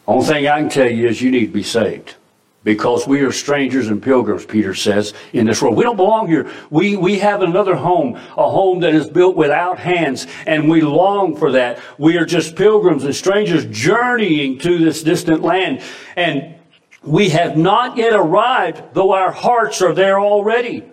the 0.05 0.11
only 0.11 0.25
thing 0.25 0.47
I 0.47 0.59
can 0.59 0.69
tell 0.69 0.89
you 0.89 1.07
is 1.07 1.21
you 1.21 1.31
need 1.31 1.47
to 1.47 1.53
be 1.53 1.63
saved. 1.63 2.15
Because 2.63 3.07
we 3.07 3.21
are 3.21 3.31
strangers 3.31 3.87
and 3.87 4.03
pilgrims, 4.03 4.45
Peter 4.45 4.75
says, 4.75 5.13
in 5.31 5.45
this 5.45 5.61
world. 5.61 5.77
We 5.77 5.83
don't 5.83 5.95
belong 5.95 6.27
here. 6.27 6.51
We, 6.69 6.97
we 6.97 7.19
have 7.19 7.41
another 7.41 7.73
home, 7.73 8.15
a 8.15 8.49
home 8.49 8.81
that 8.81 8.93
is 8.93 9.09
built 9.09 9.37
without 9.37 9.79
hands, 9.79 10.27
and 10.45 10.69
we 10.69 10.81
long 10.81 11.37
for 11.37 11.53
that. 11.53 11.79
We 11.97 12.17
are 12.17 12.25
just 12.25 12.57
pilgrims 12.57 13.05
and 13.05 13.15
strangers 13.15 13.65
journeying 13.65 14.59
to 14.59 14.77
this 14.77 15.03
distant 15.03 15.41
land. 15.41 15.81
And 16.17 16.55
we 17.01 17.29
have 17.29 17.55
not 17.55 17.95
yet 17.95 18.11
arrived, 18.11 18.93
though 18.93 19.13
our 19.13 19.31
hearts 19.31 19.81
are 19.81 19.93
there 19.93 20.19
already. 20.19 20.83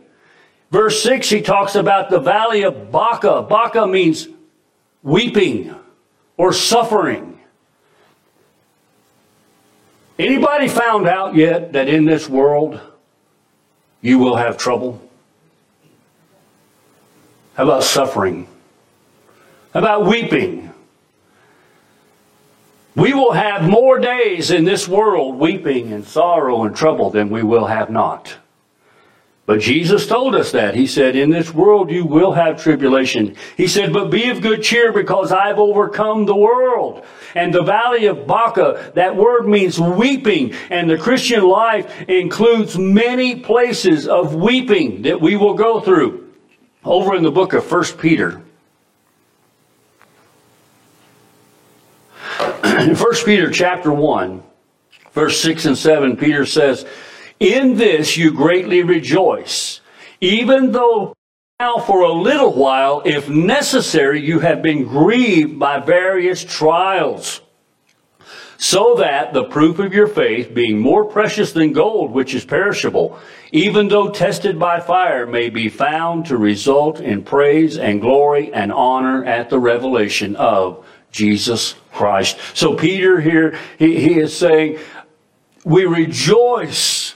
Verse 0.70 1.02
6, 1.02 1.28
he 1.28 1.40
talks 1.40 1.74
about 1.74 2.10
the 2.10 2.18
valley 2.18 2.62
of 2.62 2.90
Baca. 2.90 3.42
Baca 3.42 3.86
means 3.86 4.28
weeping, 5.02 5.74
or 6.36 6.52
suffering. 6.52 7.38
Anybody 10.18 10.68
found 10.68 11.06
out 11.06 11.34
yet 11.34 11.72
that 11.74 11.88
in 11.88 12.04
this 12.04 12.28
world 12.28 12.80
you 14.00 14.18
will 14.18 14.36
have 14.36 14.56
trouble? 14.56 15.00
How 17.54 17.64
about 17.64 17.84
suffering? 17.84 18.48
How 19.72 19.80
about 19.80 20.06
weeping? 20.06 20.72
We 22.94 23.12
will 23.12 23.32
have 23.32 23.62
more 23.62 23.98
days 23.98 24.50
in 24.50 24.64
this 24.64 24.88
world 24.88 25.38
weeping 25.38 25.92
and 25.92 26.06
sorrow 26.06 26.64
and 26.64 26.74
trouble 26.74 27.10
than 27.10 27.28
we 27.28 27.42
will 27.42 27.66
have 27.66 27.90
not. 27.90 28.36
But 29.46 29.60
Jesus 29.60 30.08
told 30.08 30.34
us 30.34 30.50
that. 30.52 30.74
He 30.74 30.88
said, 30.88 31.14
In 31.14 31.30
this 31.30 31.54
world 31.54 31.88
you 31.88 32.04
will 32.04 32.32
have 32.32 32.60
tribulation. 32.60 33.36
He 33.56 33.68
said, 33.68 33.92
But 33.92 34.10
be 34.10 34.28
of 34.28 34.42
good 34.42 34.60
cheer 34.64 34.92
because 34.92 35.30
I've 35.30 35.60
overcome 35.60 36.26
the 36.26 36.34
world. 36.34 37.04
And 37.36 37.54
the 37.54 37.62
valley 37.62 38.06
of 38.06 38.26
Baca, 38.26 38.90
that 38.96 39.14
word 39.14 39.46
means 39.46 39.78
weeping. 39.78 40.52
And 40.68 40.90
the 40.90 40.98
Christian 40.98 41.44
life 41.44 41.88
includes 42.08 42.76
many 42.76 43.36
places 43.36 44.08
of 44.08 44.34
weeping 44.34 45.02
that 45.02 45.20
we 45.20 45.36
will 45.36 45.54
go 45.54 45.80
through. 45.80 46.32
Over 46.84 47.14
in 47.14 47.22
the 47.22 47.30
book 47.30 47.52
of 47.52 47.70
1 47.70 47.84
Peter. 47.98 48.42
In 52.64 52.94
1 52.94 53.14
Peter 53.24 53.50
chapter 53.50 53.92
1, 53.92 54.42
verse 55.12 55.40
6 55.40 55.66
and 55.66 55.78
7, 55.78 56.16
Peter 56.16 56.44
says, 56.44 56.84
in 57.38 57.76
this 57.76 58.16
you 58.16 58.32
greatly 58.32 58.82
rejoice, 58.82 59.80
even 60.20 60.72
though 60.72 61.14
now 61.58 61.78
for 61.78 62.02
a 62.02 62.12
little 62.12 62.52
while, 62.52 63.02
if 63.06 63.28
necessary, 63.30 64.20
you 64.20 64.40
have 64.40 64.60
been 64.60 64.84
grieved 64.84 65.58
by 65.58 65.80
various 65.80 66.44
trials, 66.44 67.40
so 68.58 68.96
that 68.96 69.32
the 69.32 69.44
proof 69.44 69.78
of 69.78 69.92
your 69.94 70.06
faith, 70.06 70.54
being 70.54 70.78
more 70.78 71.04
precious 71.04 71.52
than 71.52 71.72
gold, 71.72 72.10
which 72.10 72.34
is 72.34 72.44
perishable, 72.44 73.18
even 73.52 73.88
though 73.88 74.10
tested 74.10 74.58
by 74.58 74.80
fire, 74.80 75.26
may 75.26 75.48
be 75.48 75.68
found 75.68 76.26
to 76.26 76.36
result 76.36 77.00
in 77.00 77.22
praise 77.22 77.78
and 77.78 78.00
glory 78.00 78.52
and 78.52 78.72
honor 78.72 79.24
at 79.24 79.48
the 79.48 79.58
revelation 79.58 80.36
of 80.36 80.86
Jesus 81.10 81.74
Christ. 81.92 82.38
So 82.54 82.74
Peter 82.74 83.20
here, 83.20 83.58
he, 83.78 83.98
he 83.98 84.18
is 84.18 84.36
saying, 84.36 84.78
we 85.64 85.84
rejoice 85.84 87.14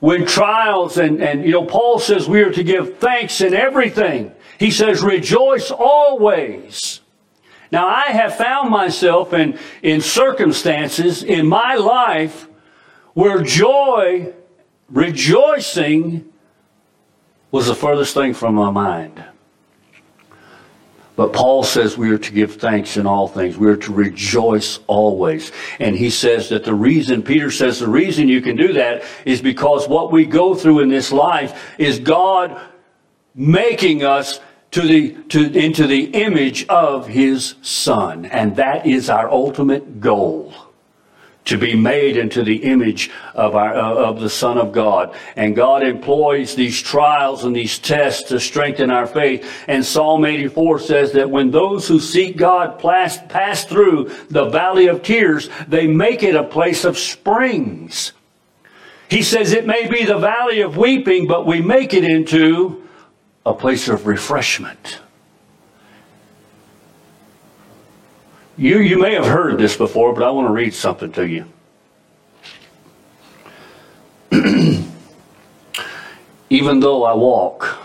when 0.00 0.26
trials 0.26 0.96
and, 0.98 1.22
and, 1.22 1.44
you 1.44 1.52
know, 1.52 1.64
Paul 1.64 1.98
says 1.98 2.28
we 2.28 2.42
are 2.42 2.50
to 2.50 2.64
give 2.64 2.98
thanks 2.98 3.40
in 3.40 3.54
everything. 3.54 4.32
He 4.58 4.70
says 4.70 5.02
rejoice 5.02 5.70
always. 5.70 7.00
Now 7.70 7.86
I 7.86 8.06
have 8.06 8.34
found 8.34 8.70
myself 8.70 9.32
in, 9.32 9.58
in 9.82 10.00
circumstances 10.00 11.22
in 11.22 11.46
my 11.46 11.76
life 11.76 12.48
where 13.14 13.42
joy, 13.42 14.32
rejoicing 14.88 16.32
was 17.50 17.66
the 17.66 17.74
furthest 17.74 18.14
thing 18.14 18.34
from 18.34 18.54
my 18.54 18.70
mind. 18.70 19.22
But 21.20 21.34
Paul 21.34 21.64
says 21.64 21.98
we 21.98 22.10
are 22.12 22.18
to 22.18 22.32
give 22.32 22.54
thanks 22.54 22.96
in 22.96 23.06
all 23.06 23.28
things. 23.28 23.58
We 23.58 23.68
are 23.68 23.76
to 23.76 23.92
rejoice 23.92 24.78
always. 24.86 25.52
And 25.78 25.94
he 25.94 26.08
says 26.08 26.48
that 26.48 26.64
the 26.64 26.72
reason, 26.72 27.22
Peter 27.22 27.50
says 27.50 27.78
the 27.78 27.88
reason 27.88 28.26
you 28.26 28.40
can 28.40 28.56
do 28.56 28.72
that 28.72 29.02
is 29.26 29.42
because 29.42 29.86
what 29.86 30.10
we 30.10 30.24
go 30.24 30.54
through 30.54 30.80
in 30.80 30.88
this 30.88 31.12
life 31.12 31.74
is 31.76 31.98
God 31.98 32.58
making 33.34 34.02
us 34.02 34.40
to 34.70 34.80
the, 34.80 35.12
to, 35.24 35.52
into 35.52 35.86
the 35.86 36.04
image 36.04 36.66
of 36.68 37.06
his 37.06 37.56
son. 37.60 38.24
And 38.24 38.56
that 38.56 38.86
is 38.86 39.10
our 39.10 39.30
ultimate 39.30 40.00
goal 40.00 40.54
to 41.50 41.58
be 41.58 41.74
made 41.74 42.16
into 42.16 42.44
the 42.44 42.62
image 42.62 43.10
of 43.34 43.56
our 43.56 43.74
uh, 43.74 43.92
of 43.92 44.20
the 44.20 44.30
son 44.30 44.56
of 44.56 44.70
god. 44.70 45.16
And 45.34 45.56
god 45.56 45.82
employs 45.82 46.54
these 46.54 46.80
trials 46.80 47.44
and 47.44 47.54
these 47.54 47.76
tests 47.80 48.28
to 48.28 48.38
strengthen 48.38 48.88
our 48.88 49.06
faith. 49.06 49.44
And 49.66 49.84
psalm 49.84 50.24
84 50.24 50.78
says 50.78 51.12
that 51.12 51.28
when 51.28 51.50
those 51.50 51.88
who 51.88 51.98
seek 51.98 52.36
god 52.36 52.78
pass, 52.78 53.18
pass 53.28 53.64
through 53.64 54.12
the 54.30 54.44
valley 54.44 54.86
of 54.86 55.02
tears 55.02 55.50
they 55.66 55.88
make 55.88 56.22
it 56.22 56.36
a 56.36 56.44
place 56.44 56.84
of 56.84 56.96
springs. 56.96 58.12
He 59.08 59.22
says 59.22 59.52
it 59.52 59.66
may 59.66 59.88
be 59.88 60.04
the 60.04 60.18
valley 60.18 60.60
of 60.60 60.76
weeping 60.76 61.26
but 61.26 61.46
we 61.46 61.60
make 61.60 61.94
it 61.94 62.04
into 62.04 62.86
a 63.44 63.54
place 63.54 63.88
of 63.88 64.06
refreshment 64.06 65.00
You, 68.60 68.80
you 68.80 68.98
may 68.98 69.14
have 69.14 69.24
heard 69.24 69.56
this 69.56 69.74
before, 69.74 70.12
but 70.12 70.22
I 70.22 70.30
want 70.30 70.46
to 70.46 70.52
read 70.52 70.74
something 70.74 71.10
to 71.12 71.26
you. 71.26 71.46
Even 76.50 76.80
though 76.80 77.04
I 77.04 77.14
walk 77.14 77.78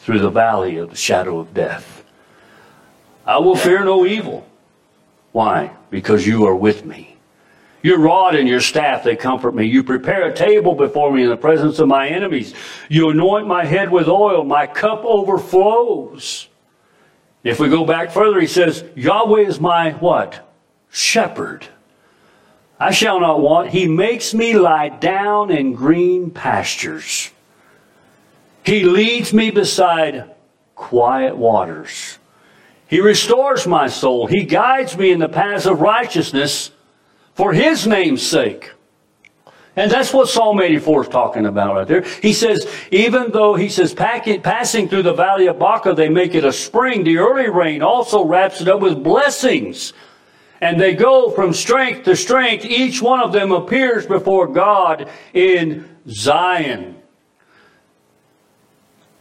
through 0.00 0.18
the 0.18 0.28
valley 0.28 0.78
of 0.78 0.90
the 0.90 0.96
shadow 0.96 1.38
of 1.38 1.54
death, 1.54 2.02
I 3.24 3.38
will 3.38 3.54
fear 3.54 3.84
no 3.84 4.04
evil. 4.04 4.44
Why? 5.30 5.70
Because 5.88 6.26
you 6.26 6.46
are 6.46 6.56
with 6.56 6.84
me. 6.84 7.16
Your 7.82 8.00
rod 8.00 8.34
and 8.34 8.48
your 8.48 8.60
staff, 8.60 9.04
they 9.04 9.14
comfort 9.14 9.54
me. 9.54 9.66
You 9.66 9.84
prepare 9.84 10.28
a 10.28 10.34
table 10.34 10.74
before 10.74 11.12
me 11.12 11.22
in 11.22 11.28
the 11.28 11.36
presence 11.36 11.78
of 11.78 11.86
my 11.86 12.08
enemies. 12.08 12.54
You 12.88 13.10
anoint 13.10 13.46
my 13.46 13.64
head 13.64 13.92
with 13.92 14.08
oil. 14.08 14.42
My 14.42 14.66
cup 14.66 15.04
overflows. 15.04 16.48
If 17.48 17.58
we 17.58 17.70
go 17.70 17.86
back 17.86 18.10
further, 18.10 18.38
he 18.38 18.46
says, 18.46 18.84
Yahweh 18.94 19.40
is 19.40 19.58
my 19.58 19.92
what? 19.92 20.46
Shepherd. 20.90 21.66
I 22.78 22.90
shall 22.90 23.20
not 23.20 23.40
want. 23.40 23.70
He 23.70 23.88
makes 23.88 24.34
me 24.34 24.52
lie 24.52 24.90
down 24.90 25.50
in 25.50 25.72
green 25.72 26.30
pastures. 26.30 27.30
He 28.64 28.84
leads 28.84 29.32
me 29.32 29.50
beside 29.50 30.30
quiet 30.74 31.38
waters. 31.38 32.18
He 32.86 33.00
restores 33.00 33.66
my 33.66 33.86
soul. 33.86 34.26
He 34.26 34.44
guides 34.44 34.98
me 34.98 35.10
in 35.10 35.18
the 35.18 35.28
paths 35.30 35.64
of 35.64 35.80
righteousness 35.80 36.70
for 37.32 37.54
his 37.54 37.86
name's 37.86 38.20
sake. 38.20 38.72
And 39.78 39.88
that's 39.92 40.12
what 40.12 40.28
Psalm 40.28 40.60
84 40.60 41.02
is 41.02 41.08
talking 41.08 41.46
about 41.46 41.76
right 41.76 41.86
there. 41.86 42.02
He 42.20 42.32
says, 42.32 42.66
even 42.90 43.30
though 43.30 43.54
he 43.54 43.68
says, 43.68 43.94
passing 43.94 44.88
through 44.88 45.04
the 45.04 45.14
valley 45.14 45.46
of 45.46 45.60
Baca, 45.60 45.94
they 45.94 46.08
make 46.08 46.34
it 46.34 46.44
a 46.44 46.52
spring. 46.52 47.04
The 47.04 47.18
early 47.18 47.48
rain 47.48 47.80
also 47.80 48.24
wraps 48.24 48.60
it 48.60 48.66
up 48.66 48.80
with 48.80 49.04
blessings. 49.04 49.92
And 50.60 50.80
they 50.80 50.94
go 50.94 51.30
from 51.30 51.52
strength 51.52 52.02
to 52.06 52.16
strength. 52.16 52.64
Each 52.64 53.00
one 53.00 53.20
of 53.20 53.32
them 53.32 53.52
appears 53.52 54.04
before 54.04 54.48
God 54.48 55.08
in 55.32 55.88
Zion 56.08 56.97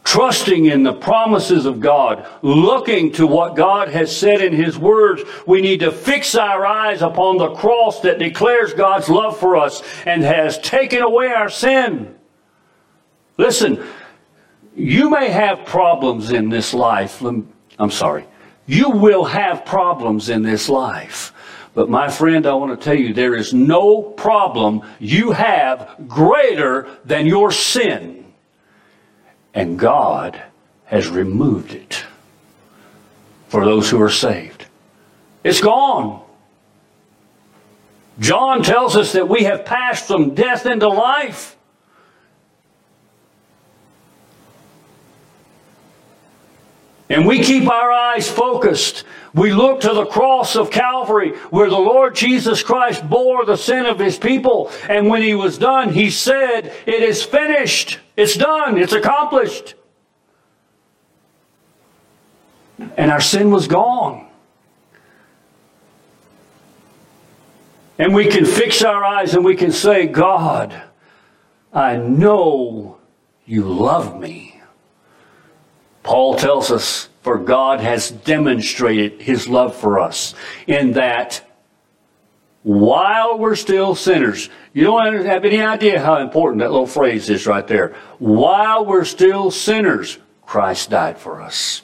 trusting 0.08 0.68
in 0.68 0.84
the 0.84 0.94
promises 0.94 1.66
of 1.66 1.82
God, 1.82 2.26
looking 2.42 3.12
to 3.12 3.28
what 3.28 3.58
God 3.58 3.90
has 3.90 4.16
said 4.16 4.42
in 4.42 4.54
His 4.54 4.78
words, 4.78 5.22
we 5.46 5.60
need 5.60 5.82
to 5.82 5.92
fix 5.92 6.34
our 6.34 6.66
eyes 6.66 7.02
upon 7.02 7.38
the 7.38 7.54
cross 7.56 8.00
that 8.00 8.18
declares 8.18 8.74
God's 8.74 9.10
love 9.10 9.38
for 9.38 9.58
us 9.58 9.84
and 10.06 10.24
has 10.24 10.60
taken 10.60 11.02
away 11.02 11.28
our 11.28 11.50
sin. 11.50 12.16
Listen, 13.36 13.86
you 14.78 15.10
may 15.10 15.30
have 15.30 15.66
problems 15.66 16.32
in 16.32 16.48
this 16.48 16.74
life. 16.74 17.22
I'm 17.22 17.92
sorry. 17.92 18.26
You 18.66 18.92
will 18.92 19.26
have 19.26 19.66
problems 19.66 20.30
in 20.30 20.42
this 20.42 20.70
life. 20.70 21.34
But 21.74 21.90
my 21.90 22.08
friend, 22.10 22.48
I 22.48 22.54
want 22.54 22.80
to 22.80 22.82
tell 22.82 22.98
you, 22.98 23.14
there 23.14 23.36
is 23.36 23.54
no 23.54 24.04
problem 24.04 24.84
you 25.00 25.32
have 25.32 25.98
greater 26.08 26.98
than 27.04 27.26
your 27.26 27.52
sin 27.52 28.17
and 29.58 29.80
God 29.80 30.40
has 30.86 31.08
removed 31.08 31.74
it 31.74 32.06
for 33.48 33.66
those 33.66 33.90
who 33.90 34.00
are 34.00 34.10
saved. 34.12 34.68
It's 35.44 35.62
gone. 35.62 36.24
John 38.20 38.62
tells 38.62 38.96
us 38.96 39.14
that 39.14 39.28
we 39.28 39.46
have 39.46 39.66
passed 39.66 40.06
from 40.06 40.36
death 40.36 40.68
into 40.68 40.88
life. 40.88 41.58
And 47.10 47.26
we 47.26 47.44
keep 47.44 47.68
our 47.68 47.92
eyes 47.92 48.30
focused. 48.30 49.06
We 49.38 49.54
look 49.54 49.82
to 49.82 49.94
the 49.94 50.06
cross 50.06 50.56
of 50.56 50.72
Calvary 50.72 51.38
where 51.52 51.70
the 51.70 51.78
Lord 51.78 52.16
Jesus 52.16 52.64
Christ 52.64 53.08
bore 53.08 53.46
the 53.46 53.56
sin 53.56 53.86
of 53.86 54.00
his 54.00 54.18
people. 54.18 54.72
And 54.90 55.08
when 55.08 55.22
he 55.22 55.36
was 55.36 55.60
done, 55.60 55.94
he 55.94 56.10
said, 56.10 56.74
It 56.88 57.04
is 57.04 57.24
finished. 57.24 58.00
It's 58.16 58.36
done. 58.36 58.80
It's 58.80 58.94
accomplished. 58.94 59.76
And 62.98 63.12
our 63.12 63.22
sin 63.22 63.52
was 63.52 63.68
gone. 63.68 64.28
And 68.00 68.14
we 68.14 68.28
can 68.28 68.46
fix 68.46 68.84
our 68.84 69.04
eyes 69.04 69.36
and 69.36 69.46
we 69.46 69.56
can 69.56 69.72
say, 69.72 70.08
God, 70.08 70.82
I 71.72 71.96
know 71.98 72.98
you 73.46 73.64
love 73.64 74.20
me. 74.20 74.62
Paul 76.02 76.36
tells 76.36 76.72
us, 76.72 77.10
For 77.28 77.38
God 77.38 77.82
has 77.82 78.10
demonstrated 78.10 79.22
his 79.22 79.50
love 79.50 79.76
for 79.76 80.00
us 80.00 80.34
in 80.66 80.94
that 80.94 81.46
while 82.64 83.38
we're 83.38 83.58
still 83.58 83.96
sinners, 83.96 84.50
you 84.72 84.86
don't 84.86 85.26
have 85.26 85.44
any 85.44 85.60
idea 85.60 86.00
how 86.00 86.22
important 86.22 86.62
that 86.62 86.72
little 86.72 86.88
phrase 86.88 87.30
is 87.30 87.46
right 87.46 87.68
there. 87.68 87.98
While 88.20 88.86
we're 88.86 89.04
still 89.04 89.52
sinners, 89.52 90.20
Christ 90.46 90.90
died 90.90 91.18
for 91.18 91.42
us. 91.42 91.82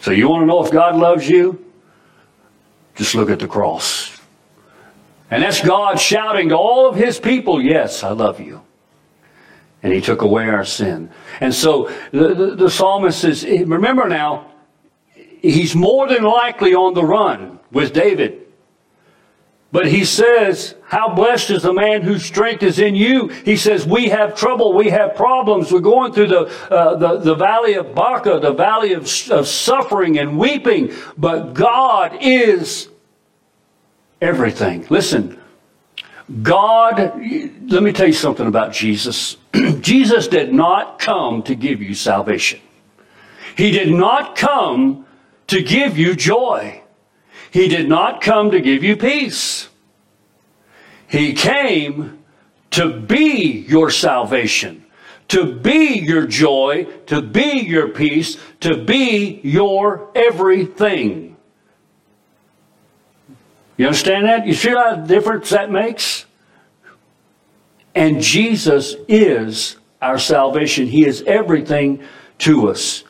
So 0.00 0.12
you 0.12 0.28
want 0.28 0.42
to 0.42 0.46
know 0.46 0.64
if 0.64 0.70
God 0.70 0.94
loves 0.94 1.28
you? 1.28 1.58
Just 2.94 3.16
look 3.16 3.30
at 3.30 3.40
the 3.40 3.48
cross. 3.48 4.16
And 5.28 5.42
that's 5.42 5.60
God 5.60 5.98
shouting 5.98 6.50
to 6.50 6.56
all 6.56 6.88
of 6.88 6.94
his 6.94 7.18
people, 7.18 7.60
Yes, 7.60 8.04
I 8.04 8.10
love 8.10 8.38
you 8.38 8.63
and 9.84 9.92
he 9.92 10.00
took 10.00 10.22
away 10.22 10.48
our 10.48 10.64
sin. 10.64 11.10
And 11.40 11.54
so 11.54 11.90
the, 12.10 12.34
the, 12.34 12.54
the, 12.56 12.70
psalmist 12.70 13.20
says, 13.20 13.44
remember 13.44 14.08
now, 14.08 14.50
he's 15.14 15.76
more 15.76 16.08
than 16.08 16.22
likely 16.22 16.74
on 16.74 16.94
the 16.94 17.04
run 17.04 17.60
with 17.70 17.92
David. 17.92 18.40
But 19.72 19.86
he 19.86 20.04
says, 20.04 20.74
How 20.84 21.14
blessed 21.14 21.50
is 21.50 21.62
the 21.64 21.72
man 21.74 22.00
whose 22.02 22.24
strength 22.24 22.62
is 22.62 22.78
in 22.78 22.94
you. 22.94 23.28
He 23.28 23.56
says, 23.56 23.84
We 23.84 24.08
have 24.08 24.36
trouble, 24.36 24.72
we 24.72 24.88
have 24.88 25.16
problems. 25.16 25.70
We're 25.70 25.80
going 25.80 26.12
through 26.12 26.28
the, 26.28 26.72
uh, 26.72 26.96
the, 26.96 27.18
the 27.18 27.34
valley 27.34 27.74
of 27.74 27.94
Baca, 27.94 28.38
the 28.40 28.52
valley 28.52 28.92
of, 28.92 29.02
of 29.30 29.48
suffering 29.48 30.18
and 30.18 30.38
weeping. 30.38 30.92
But 31.18 31.54
God 31.54 32.16
is 32.20 32.88
everything. 34.22 34.86
Listen, 34.88 35.38
God, 36.42 37.20
let 37.66 37.82
me 37.82 37.92
tell 37.92 38.06
you 38.06 38.14
something 38.14 38.46
about 38.46 38.72
Jesus. 38.72 39.36
Jesus 39.80 40.28
did 40.28 40.52
not 40.52 40.98
come 40.98 41.42
to 41.44 41.54
give 41.54 41.80
you 41.80 41.94
salvation. 41.94 42.60
He 43.56 43.70
did 43.70 43.90
not 43.90 44.36
come 44.36 45.06
to 45.46 45.62
give 45.62 45.96
you 45.96 46.14
joy. 46.14 46.82
He 47.50 47.68
did 47.68 47.88
not 47.88 48.20
come 48.20 48.50
to 48.50 48.60
give 48.60 48.82
you 48.82 48.96
peace. 48.96 49.68
He 51.06 51.34
came 51.34 52.24
to 52.70 52.98
be 52.98 53.64
your 53.68 53.90
salvation, 53.90 54.84
to 55.28 55.54
be 55.54 56.00
your 56.00 56.26
joy, 56.26 56.88
to 57.06 57.22
be 57.22 57.60
your 57.60 57.88
peace, 57.88 58.36
to 58.60 58.76
be 58.76 59.40
your 59.44 60.10
everything. 60.16 61.36
You 63.76 63.86
understand 63.86 64.26
that? 64.26 64.46
You 64.46 64.54
see 64.54 64.70
how 64.70 64.96
the 64.96 65.06
difference 65.06 65.50
that 65.50 65.70
makes? 65.70 66.26
And 67.94 68.20
Jesus 68.20 68.96
is 69.08 69.76
our 70.02 70.18
salvation. 70.18 70.86
He 70.86 71.06
is 71.06 71.22
everything 71.22 72.02
to 72.38 72.68
us. 72.68 73.04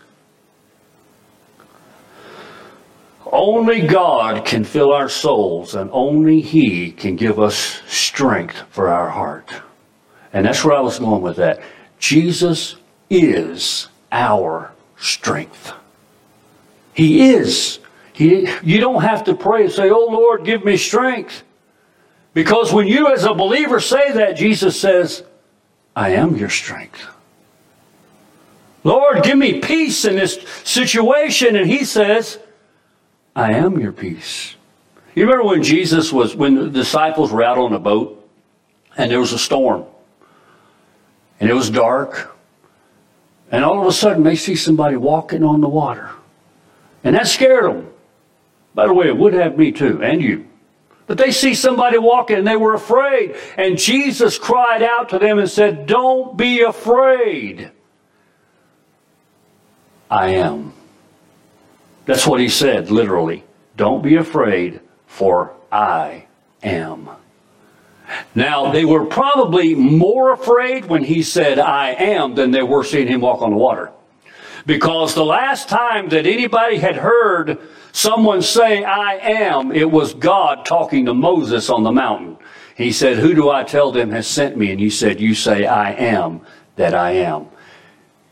Only 3.26 3.86
God 3.86 4.44
can 4.44 4.62
fill 4.62 4.92
our 4.92 5.08
souls, 5.08 5.74
and 5.74 5.90
only 5.92 6.40
He 6.40 6.92
can 6.92 7.16
give 7.16 7.40
us 7.40 7.82
strength 7.86 8.62
for 8.70 8.88
our 8.88 9.10
heart. 9.10 9.50
And 10.32 10.46
that's 10.46 10.64
where 10.64 10.76
I 10.76 10.80
was 10.80 10.98
going 10.98 11.22
with 11.22 11.36
that. 11.36 11.60
Jesus 11.98 12.76
is 13.10 13.88
our 14.12 14.72
strength. 14.96 15.72
He 16.92 17.30
is 17.30 17.80
he, 18.14 18.48
you 18.62 18.78
don't 18.78 19.02
have 19.02 19.24
to 19.24 19.34
pray 19.34 19.64
and 19.64 19.72
say, 19.72 19.90
Oh 19.90 20.06
Lord, 20.06 20.44
give 20.44 20.64
me 20.64 20.76
strength. 20.76 21.42
Because 22.34 22.72
when 22.72 22.88
you 22.88 23.12
as 23.12 23.24
a 23.24 23.32
believer 23.32 23.80
say 23.80 24.12
that, 24.12 24.36
Jesus 24.36 24.78
says, 24.78 25.22
I 25.96 26.10
am 26.10 26.36
your 26.36 26.50
strength. 26.50 27.00
Lord, 28.82 29.22
give 29.22 29.38
me 29.38 29.60
peace 29.60 30.04
in 30.04 30.16
this 30.16 30.38
situation. 30.64 31.56
And 31.56 31.70
he 31.70 31.84
says, 31.84 32.38
I 33.34 33.52
am 33.52 33.80
your 33.80 33.92
peace. 33.92 34.56
You 35.14 35.24
remember 35.24 35.44
when 35.44 35.62
Jesus 35.62 36.12
was, 36.12 36.34
when 36.34 36.56
the 36.56 36.68
disciples 36.68 37.32
were 37.32 37.42
out 37.42 37.56
on 37.56 37.72
a 37.72 37.78
boat 37.78 38.28
and 38.96 39.10
there 39.10 39.20
was 39.20 39.32
a 39.32 39.38
storm 39.38 39.86
and 41.38 41.48
it 41.48 41.54
was 41.54 41.70
dark 41.70 42.36
and 43.50 43.64
all 43.64 43.80
of 43.80 43.86
a 43.86 43.92
sudden 43.92 44.24
they 44.24 44.34
see 44.34 44.56
somebody 44.56 44.96
walking 44.96 45.44
on 45.44 45.60
the 45.60 45.68
water 45.68 46.10
and 47.04 47.14
that 47.14 47.28
scared 47.28 47.64
them. 47.64 47.90
By 48.74 48.86
the 48.88 48.94
way, 48.94 49.06
it 49.06 49.16
would 49.16 49.34
have 49.34 49.56
me 49.56 49.70
too, 49.70 50.02
and 50.02 50.20
you. 50.20 50.46
But 51.06 51.18
they 51.18 51.32
see 51.32 51.54
somebody 51.54 51.98
walking 51.98 52.38
and 52.38 52.46
they 52.46 52.56
were 52.56 52.74
afraid. 52.74 53.36
And 53.58 53.78
Jesus 53.78 54.38
cried 54.38 54.82
out 54.82 55.10
to 55.10 55.18
them 55.18 55.38
and 55.38 55.50
said, 55.50 55.86
Don't 55.86 56.36
be 56.36 56.62
afraid. 56.62 57.70
I 60.10 60.28
am. 60.28 60.72
That's 62.06 62.26
what 62.26 62.40
he 62.40 62.48
said, 62.48 62.90
literally. 62.90 63.44
Don't 63.76 64.02
be 64.02 64.16
afraid, 64.16 64.80
for 65.06 65.54
I 65.72 66.26
am. 66.62 67.10
Now, 68.34 68.70
they 68.70 68.84
were 68.84 69.06
probably 69.06 69.74
more 69.74 70.32
afraid 70.32 70.84
when 70.84 71.04
he 71.04 71.22
said, 71.22 71.58
I 71.58 71.90
am, 71.90 72.34
than 72.34 72.50
they 72.50 72.62
were 72.62 72.84
seeing 72.84 73.08
him 73.08 73.22
walk 73.22 73.42
on 73.42 73.50
the 73.50 73.56
water. 73.56 73.90
Because 74.66 75.14
the 75.14 75.24
last 75.24 75.68
time 75.68 76.10
that 76.10 76.26
anybody 76.26 76.78
had 76.78 76.96
heard 76.96 77.58
someone 77.94 78.42
say, 78.42 78.84
I 78.84 79.14
am, 79.14 79.72
it 79.72 79.90
was 79.90 80.12
God 80.12 80.66
talking 80.66 81.06
to 81.06 81.14
Moses 81.14 81.70
on 81.70 81.84
the 81.84 81.92
mountain. 81.92 82.36
He 82.76 82.92
said, 82.92 83.18
Who 83.18 83.34
do 83.34 83.50
I 83.50 83.62
tell 83.62 83.92
them 83.92 84.10
has 84.10 84.26
sent 84.26 84.58
me? 84.58 84.70
And 84.72 84.80
he 84.80 84.90
said, 84.90 85.20
You 85.20 85.34
say, 85.34 85.64
I 85.64 85.92
am 85.92 86.42
that 86.76 86.92
I 86.92 87.12
am. 87.12 87.46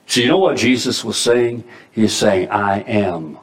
So 0.06 0.20
you 0.20 0.28
know 0.28 0.38
what 0.38 0.58
Jesus 0.58 1.04
was 1.04 1.16
saying? 1.16 1.64
He's 1.92 2.12
saying, 2.12 2.50
I 2.50 2.80
am 2.80 3.38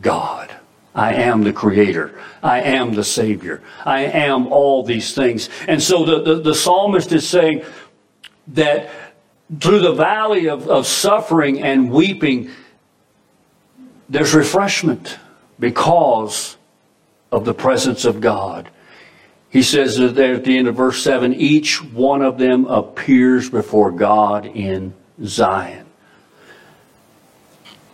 God. 0.00 0.54
I 0.94 1.14
am 1.14 1.44
the 1.44 1.52
creator. 1.52 2.20
I 2.42 2.60
am 2.60 2.92
the 2.94 3.04
savior. 3.04 3.62
I 3.86 4.00
am 4.00 4.48
all 4.48 4.82
these 4.82 5.14
things. 5.14 5.48
And 5.68 5.80
so 5.80 6.04
the, 6.04 6.22
the, 6.22 6.42
the 6.42 6.54
psalmist 6.54 7.12
is 7.12 7.26
saying 7.26 7.64
that 8.48 8.90
through 9.60 9.78
the 9.78 9.94
valley 9.94 10.48
of, 10.48 10.68
of 10.68 10.86
suffering 10.86 11.62
and 11.62 11.90
weeping, 11.90 12.50
there's 14.08 14.34
refreshment 14.34 15.18
because 15.62 16.56
of 17.30 17.44
the 17.44 17.54
presence 17.54 18.04
of 18.04 18.20
God. 18.20 18.68
He 19.48 19.62
says 19.62 19.96
there 19.96 20.34
at 20.34 20.44
the 20.44 20.58
end 20.58 20.66
of 20.66 20.74
verse 20.74 21.00
7 21.04 21.32
each 21.34 21.80
one 21.80 22.20
of 22.20 22.36
them 22.36 22.66
appears 22.66 23.48
before 23.48 23.92
God 23.92 24.44
in 24.44 24.92
Zion. 25.24 25.86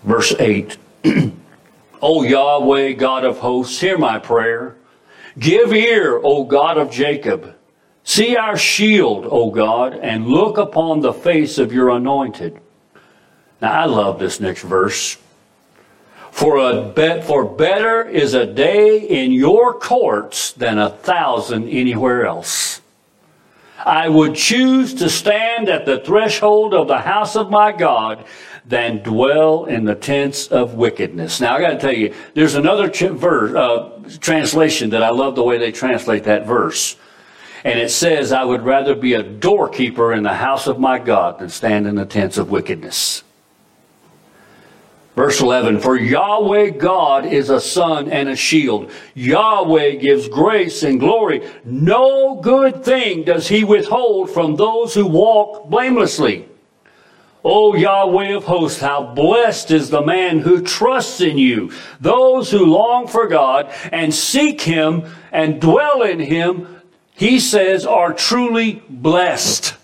Verse 0.03 0.35
8 0.39 0.79
O 2.01 2.23
Yahweh, 2.23 2.93
God 2.93 3.27
of 3.27 3.39
hosts, 3.39 3.79
hear 3.79 3.99
my 3.99 4.19
prayer. 4.19 4.77
Give 5.39 5.75
ear, 5.75 6.19
O 6.25 6.45
God 6.45 6.79
of 6.79 6.91
Jacob. 6.91 7.55
See 8.03 8.35
our 8.35 8.57
shield, 8.57 9.27
O 9.31 9.51
God, 9.51 9.93
and 9.93 10.27
look 10.27 10.57
upon 10.57 11.01
the 11.01 11.13
face 11.13 11.59
of 11.59 11.71
your 11.75 11.91
anointed. 11.91 12.59
Now, 13.61 13.73
I 13.73 13.85
love 13.85 14.19
this 14.19 14.41
next 14.41 14.63
verse. 14.63 15.19
For, 16.39 16.57
a 16.59 16.83
bet, 16.83 17.25
for 17.25 17.45
better 17.45 18.05
is 18.05 18.35
a 18.35 18.47
day 18.47 19.01
in 19.01 19.33
your 19.33 19.75
courts 19.75 20.53
than 20.53 20.79
a 20.79 20.89
thousand 20.89 21.69
anywhere 21.69 22.27
else. 22.27 22.81
I 23.85 24.09
would 24.09 24.37
choose 24.37 24.95
to 24.95 25.11
stand 25.11 25.69
at 25.69 25.85
the 25.85 25.99
threshold 25.99 26.75
of 26.75 26.87
the 26.87 26.99
house 26.99 27.35
of 27.35 27.51
my 27.51 27.73
God 27.73 28.25
than 28.65 29.03
dwell 29.03 29.65
in 29.65 29.85
the 29.85 29.97
tents 29.97 30.47
of 30.47 30.75
wickedness. 30.75 31.41
Now, 31.41 31.57
I 31.57 31.61
got 31.61 31.71
to 31.71 31.79
tell 31.81 31.93
you, 31.93 32.15
there's 32.35 32.55
another 32.55 32.89
ch- 32.89 33.11
verse, 33.11 33.53
uh, 33.57 33.99
translation 34.21 34.91
that 34.91 35.03
I 35.03 35.11
love 35.11 35.35
the 35.35 35.43
way 35.43 35.59
they 35.59 35.73
translate 35.73 36.23
that 36.23 36.47
verse. 36.47 36.95
And 37.65 37.81
it 37.81 37.91
says, 37.91 38.31
I 38.31 38.45
would 38.45 38.63
rather 38.63 38.95
be 38.95 39.15
a 39.15 39.25
doorkeeper 39.25 40.13
in 40.13 40.23
the 40.23 40.35
house 40.35 40.69
of 40.69 40.79
my 40.79 41.01
God 41.01 41.41
than 41.41 41.49
stand 41.49 41.89
in 41.89 41.97
the 41.97 42.07
tents 42.07 42.39
of 42.39 42.49
wickedness. 42.49 43.25
Verse 45.19 45.41
11, 45.41 45.81
for 45.81 45.99
Yahweh 45.99 46.71
God 46.71 47.27
is 47.27 47.51
a 47.51 47.61
sun 47.61 48.09
and 48.09 48.29
a 48.29 48.37
shield. 48.37 48.93
Yahweh 49.17 49.97
gives 49.97 50.29
grace 50.29 50.85
and 50.85 51.01
glory. 51.01 51.45
No 51.65 52.37
good 52.37 52.85
thing 52.85 53.25
does 53.25 53.49
he 53.49 53.65
withhold 53.65 54.31
from 54.31 54.55
those 54.55 54.95
who 54.95 55.09
walk 55.09 55.69
blamelessly. 55.69 56.49
O 57.45 57.75
Yahweh 57.75 58.37
of 58.37 58.45
hosts, 58.45 58.81
how 58.81 59.13
blessed 59.13 59.73
is 59.73 59.91
the 59.91 60.07
man 60.07 60.39
who 60.39 60.63
trusts 60.63 61.21
in 61.21 61.37
you. 61.37 61.73
Those 62.01 62.53
who 62.53 62.65
long 62.67 63.09
for 63.09 63.27
God 63.27 63.75
and 63.91 64.15
seek 64.15 64.61
him 64.61 65.03
and 65.33 65.61
dwell 65.61 66.03
in 66.03 66.21
him 66.21 66.81
he 67.17 67.41
says, 67.41 67.85
are 67.85 68.13
truly 68.13 68.85
blessed. 68.89 69.75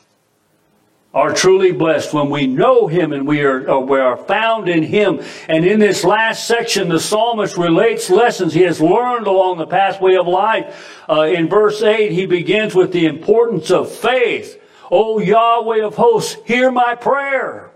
Are 1.15 1.33
truly 1.33 1.71
blessed 1.71 2.13
when 2.13 2.29
we 2.29 2.49
know 2.49 2.89
Him 2.89 3.13
and 3.13 3.25
we 3.25 3.43
are, 3.43 3.71
uh, 3.71 3.79
we 3.79 4.01
are 4.01 4.17
found 4.17 4.69
in 4.69 4.83
Him. 4.83 5.23
And 5.49 5.65
in 5.65 5.79
this 5.79 6.03
last 6.03 6.49
section, 6.49 6.89
the 6.89 6.99
psalmist 6.99 7.57
relates 7.57 8.11
lessons 8.11 8.53
he 8.53 8.63
has 8.63 8.81
learned 8.81 9.29
along 9.29 9.59
the 9.59 9.67
pathway 9.67 10.17
of 10.17 10.27
life. 10.27 11.05
Uh, 11.09 11.23
in 11.23 11.49
verse 11.49 11.83
8, 11.83 12.11
he 12.11 12.27
begins 12.27 12.75
with 12.75 12.91
the 12.91 13.07
importance 13.07 13.71
of 13.71 13.93
faith. 13.93 14.61
O 14.91 15.21
Yahweh 15.21 15.85
of 15.85 15.95
hosts, 15.95 16.37
hear 16.47 16.73
my 16.73 16.97
prayer. 16.97 17.71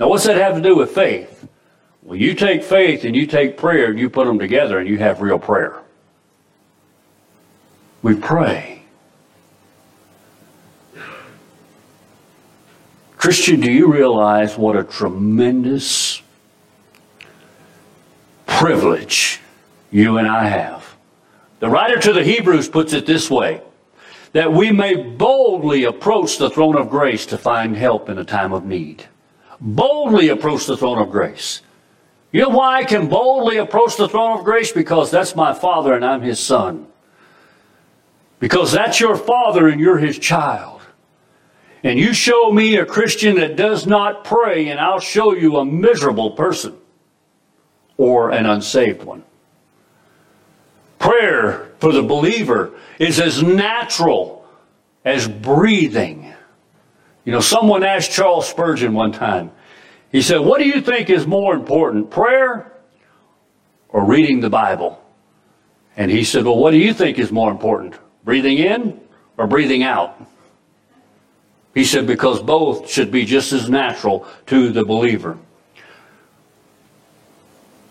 Now, 0.00 0.08
what's 0.08 0.24
that 0.24 0.36
have 0.36 0.56
to 0.56 0.62
do 0.62 0.74
with 0.74 0.90
faith? 0.92 1.46
Well, 2.02 2.18
you 2.18 2.34
take 2.34 2.64
faith 2.64 3.04
and 3.04 3.14
you 3.14 3.26
take 3.26 3.56
prayer 3.56 3.90
and 3.90 3.98
you 3.98 4.10
put 4.10 4.26
them 4.26 4.38
together 4.38 4.78
and 4.78 4.88
you 4.88 4.98
have 4.98 5.20
real 5.20 5.38
prayer. 5.38 5.80
We 8.02 8.16
pray. 8.16 8.81
Christian, 13.22 13.60
do 13.60 13.70
you 13.70 13.86
realize 13.86 14.58
what 14.58 14.74
a 14.74 14.82
tremendous 14.82 16.20
privilege 18.46 19.38
you 19.92 20.18
and 20.18 20.26
I 20.26 20.48
have? 20.48 20.96
The 21.60 21.70
writer 21.70 22.00
to 22.00 22.12
the 22.12 22.24
Hebrews 22.24 22.68
puts 22.68 22.94
it 22.94 23.06
this 23.06 23.30
way 23.30 23.62
that 24.32 24.52
we 24.52 24.72
may 24.72 24.96
boldly 24.96 25.84
approach 25.84 26.38
the 26.38 26.50
throne 26.50 26.76
of 26.76 26.90
grace 26.90 27.24
to 27.26 27.38
find 27.38 27.76
help 27.76 28.08
in 28.08 28.18
a 28.18 28.24
time 28.24 28.52
of 28.52 28.64
need. 28.64 29.04
Boldly 29.60 30.30
approach 30.30 30.66
the 30.66 30.76
throne 30.76 30.98
of 30.98 31.08
grace. 31.08 31.62
You 32.32 32.42
know 32.42 32.48
why 32.48 32.78
I 32.78 32.82
can 32.82 33.08
boldly 33.08 33.58
approach 33.58 33.96
the 33.96 34.08
throne 34.08 34.36
of 34.36 34.44
grace? 34.44 34.72
Because 34.72 35.12
that's 35.12 35.36
my 35.36 35.54
Father 35.54 35.94
and 35.94 36.04
I'm 36.04 36.22
His 36.22 36.40
Son. 36.40 36.88
Because 38.40 38.72
that's 38.72 38.98
your 38.98 39.14
Father 39.14 39.68
and 39.68 39.80
you're 39.80 39.98
His 39.98 40.18
child. 40.18 40.81
And 41.84 41.98
you 41.98 42.14
show 42.14 42.52
me 42.52 42.76
a 42.76 42.86
Christian 42.86 43.36
that 43.36 43.56
does 43.56 43.86
not 43.86 44.24
pray, 44.24 44.68
and 44.68 44.78
I'll 44.78 45.00
show 45.00 45.34
you 45.34 45.56
a 45.56 45.64
miserable 45.64 46.32
person 46.32 46.76
or 47.96 48.30
an 48.30 48.46
unsaved 48.46 49.02
one. 49.02 49.24
Prayer 50.98 51.72
for 51.78 51.92
the 51.92 52.02
believer 52.02 52.72
is 53.00 53.18
as 53.18 53.42
natural 53.42 54.46
as 55.04 55.26
breathing. 55.26 56.32
You 57.24 57.32
know, 57.32 57.40
someone 57.40 57.82
asked 57.82 58.12
Charles 58.12 58.48
Spurgeon 58.48 58.94
one 58.94 59.10
time, 59.10 59.50
he 60.12 60.22
said, 60.22 60.38
What 60.38 60.58
do 60.58 60.66
you 60.66 60.80
think 60.80 61.10
is 61.10 61.26
more 61.26 61.54
important, 61.54 62.10
prayer 62.10 62.72
or 63.88 64.04
reading 64.04 64.40
the 64.40 64.50
Bible? 64.50 65.02
And 65.96 66.10
he 66.10 66.22
said, 66.22 66.44
Well, 66.44 66.58
what 66.58 66.70
do 66.70 66.78
you 66.78 66.94
think 66.94 67.18
is 67.18 67.32
more 67.32 67.50
important, 67.50 67.98
breathing 68.24 68.58
in 68.58 69.00
or 69.36 69.48
breathing 69.48 69.82
out? 69.82 70.20
He 71.74 71.84
said, 71.84 72.06
Because 72.06 72.40
both 72.42 72.88
should 72.88 73.10
be 73.10 73.24
just 73.24 73.52
as 73.52 73.68
natural 73.70 74.26
to 74.46 74.70
the 74.70 74.84
believer. 74.84 75.38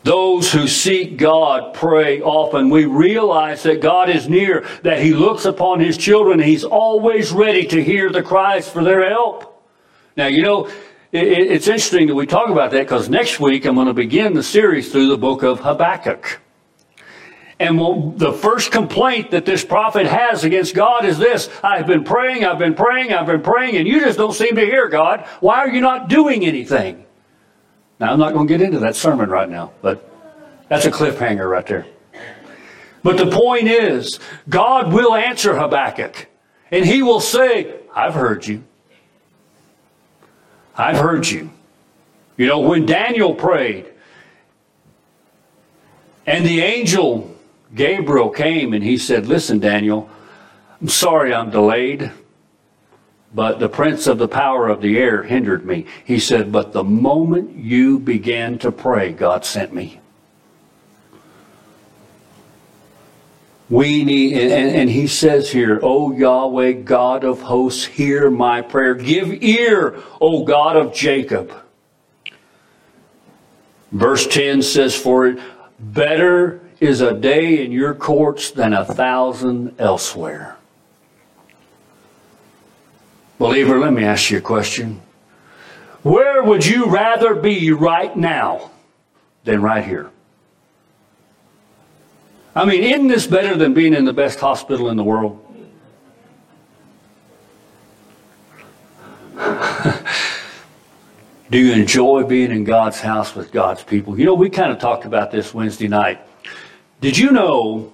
Those 0.03 0.51
who 0.51 0.67
seek 0.67 1.17
God 1.17 1.75
pray 1.75 2.21
often. 2.21 2.69
We 2.71 2.85
realize 2.85 3.63
that 3.63 3.81
God 3.81 4.09
is 4.09 4.27
near, 4.27 4.65
that 4.81 4.99
He 4.99 5.13
looks 5.13 5.45
upon 5.45 5.79
His 5.79 5.95
children. 5.97 6.39
He's 6.39 6.63
always 6.63 7.31
ready 7.31 7.65
to 7.67 7.83
hear 7.83 8.11
the 8.11 8.23
cries 8.23 8.67
for 8.67 8.83
their 8.83 9.07
help. 9.07 9.63
Now, 10.17 10.27
you 10.27 10.41
know, 10.41 10.69
it's 11.11 11.67
interesting 11.67 12.07
that 12.07 12.15
we 12.15 12.25
talk 12.25 12.49
about 12.49 12.71
that 12.71 12.81
because 12.81 13.09
next 13.09 13.39
week 13.39 13.65
I'm 13.65 13.75
going 13.75 13.87
to 13.87 13.93
begin 13.93 14.33
the 14.33 14.43
series 14.43 14.91
through 14.91 15.07
the 15.07 15.17
book 15.17 15.43
of 15.43 15.59
Habakkuk. 15.59 16.39
And 17.61 18.17
the 18.17 18.33
first 18.33 18.71
complaint 18.71 19.29
that 19.31 19.45
this 19.45 19.63
prophet 19.63 20.07
has 20.07 20.43
against 20.43 20.73
God 20.73 21.05
is 21.05 21.19
this 21.19 21.47
I've 21.63 21.85
been 21.85 22.03
praying, 22.03 22.43
I've 22.43 22.57
been 22.57 22.73
praying, 22.73 23.13
I've 23.13 23.27
been 23.27 23.43
praying, 23.43 23.77
and 23.77 23.87
you 23.87 23.99
just 23.99 24.17
don't 24.17 24.33
seem 24.33 24.55
to 24.55 24.65
hear 24.65 24.89
God. 24.89 25.27
Why 25.41 25.59
are 25.59 25.69
you 25.69 25.79
not 25.79 26.09
doing 26.09 26.43
anything? 26.43 27.05
Now, 27.99 28.13
I'm 28.13 28.19
not 28.19 28.33
going 28.33 28.47
to 28.47 28.51
get 28.57 28.65
into 28.65 28.79
that 28.79 28.95
sermon 28.95 29.29
right 29.29 29.47
now, 29.47 29.73
but 29.83 30.09
that's 30.69 30.85
a 30.85 30.91
cliffhanger 30.91 31.47
right 31.47 31.67
there. 31.67 31.85
But 33.03 33.17
the 33.17 33.29
point 33.29 33.67
is, 33.67 34.19
God 34.49 34.91
will 34.91 35.13
answer 35.13 35.55
Habakkuk, 35.55 36.29
and 36.71 36.83
he 36.83 37.03
will 37.03 37.19
say, 37.19 37.75
I've 37.93 38.15
heard 38.15 38.47
you. 38.47 38.63
I've 40.75 40.97
heard 40.97 41.27
you. 41.27 41.51
You 42.37 42.47
know, 42.47 42.61
when 42.61 42.87
Daniel 42.87 43.35
prayed, 43.35 43.85
and 46.25 46.43
the 46.43 46.61
angel 46.61 47.30
Gabriel 47.73 48.29
came 48.29 48.73
and 48.73 48.83
he 48.83 48.97
said, 48.97 49.27
Listen, 49.27 49.59
Daniel, 49.59 50.09
I'm 50.81 50.89
sorry 50.89 51.33
I'm 51.33 51.49
delayed, 51.49 52.11
but 53.33 53.59
the 53.59 53.69
prince 53.69 54.07
of 54.07 54.17
the 54.17 54.27
power 54.27 54.67
of 54.67 54.81
the 54.81 54.97
air 54.97 55.23
hindered 55.23 55.65
me. 55.65 55.85
He 56.03 56.19
said, 56.19 56.51
But 56.51 56.73
the 56.73 56.83
moment 56.83 57.55
you 57.55 57.99
began 57.99 58.57
to 58.59 58.71
pray, 58.71 59.13
God 59.13 59.45
sent 59.45 59.73
me. 59.73 60.01
We 63.69 64.03
need, 64.03 64.33
and, 64.33 64.75
and, 64.75 64.89
he 64.89 65.07
says 65.07 65.49
here, 65.49 65.79
O 65.81 66.11
Yahweh, 66.11 66.73
God 66.73 67.23
of 67.23 67.41
hosts, 67.41 67.85
hear 67.85 68.29
my 68.29 68.61
prayer. 68.61 68.95
Give 68.95 69.41
ear, 69.41 69.97
O 70.19 70.43
God 70.43 70.75
of 70.75 70.93
Jacob. 70.93 71.53
Verse 73.93 74.27
10 74.27 74.61
says, 74.61 74.93
For 74.93 75.25
it 75.27 75.39
better 75.79 76.60
is 76.81 76.99
a 76.99 77.13
day 77.13 77.63
in 77.63 77.71
your 77.71 77.93
courts 77.93 78.49
than 78.49 78.73
a 78.73 78.83
thousand 78.83 79.75
elsewhere. 79.79 80.57
Believer, 83.37 83.79
let 83.79 83.93
me 83.93 84.03
ask 84.03 84.31
you 84.31 84.39
a 84.39 84.41
question. 84.41 84.99
Where 86.01 86.41
would 86.41 86.65
you 86.65 86.87
rather 86.87 87.35
be 87.35 87.71
right 87.71 88.17
now 88.17 88.71
than 89.43 89.61
right 89.61 89.85
here? 89.85 90.09
I 92.55 92.65
mean, 92.65 92.83
isn't 92.83 93.07
this 93.07 93.27
better 93.27 93.55
than 93.55 93.75
being 93.75 93.93
in 93.93 94.03
the 94.03 94.13
best 94.13 94.39
hospital 94.39 94.89
in 94.89 94.97
the 94.97 95.03
world? 95.03 95.39
Do 101.51 101.57
you 101.59 101.73
enjoy 101.73 102.23
being 102.23 102.49
in 102.49 102.63
God's 102.63 102.99
house 102.99 103.35
with 103.35 103.51
God's 103.51 103.83
people? 103.83 104.17
You 104.17 104.25
know, 104.25 104.33
we 104.33 104.49
kind 104.49 104.71
of 104.71 104.79
talked 104.79 105.05
about 105.05 105.29
this 105.29 105.53
Wednesday 105.53 105.87
night. 105.87 106.19
Did 107.01 107.17
you 107.17 107.31
know 107.31 107.91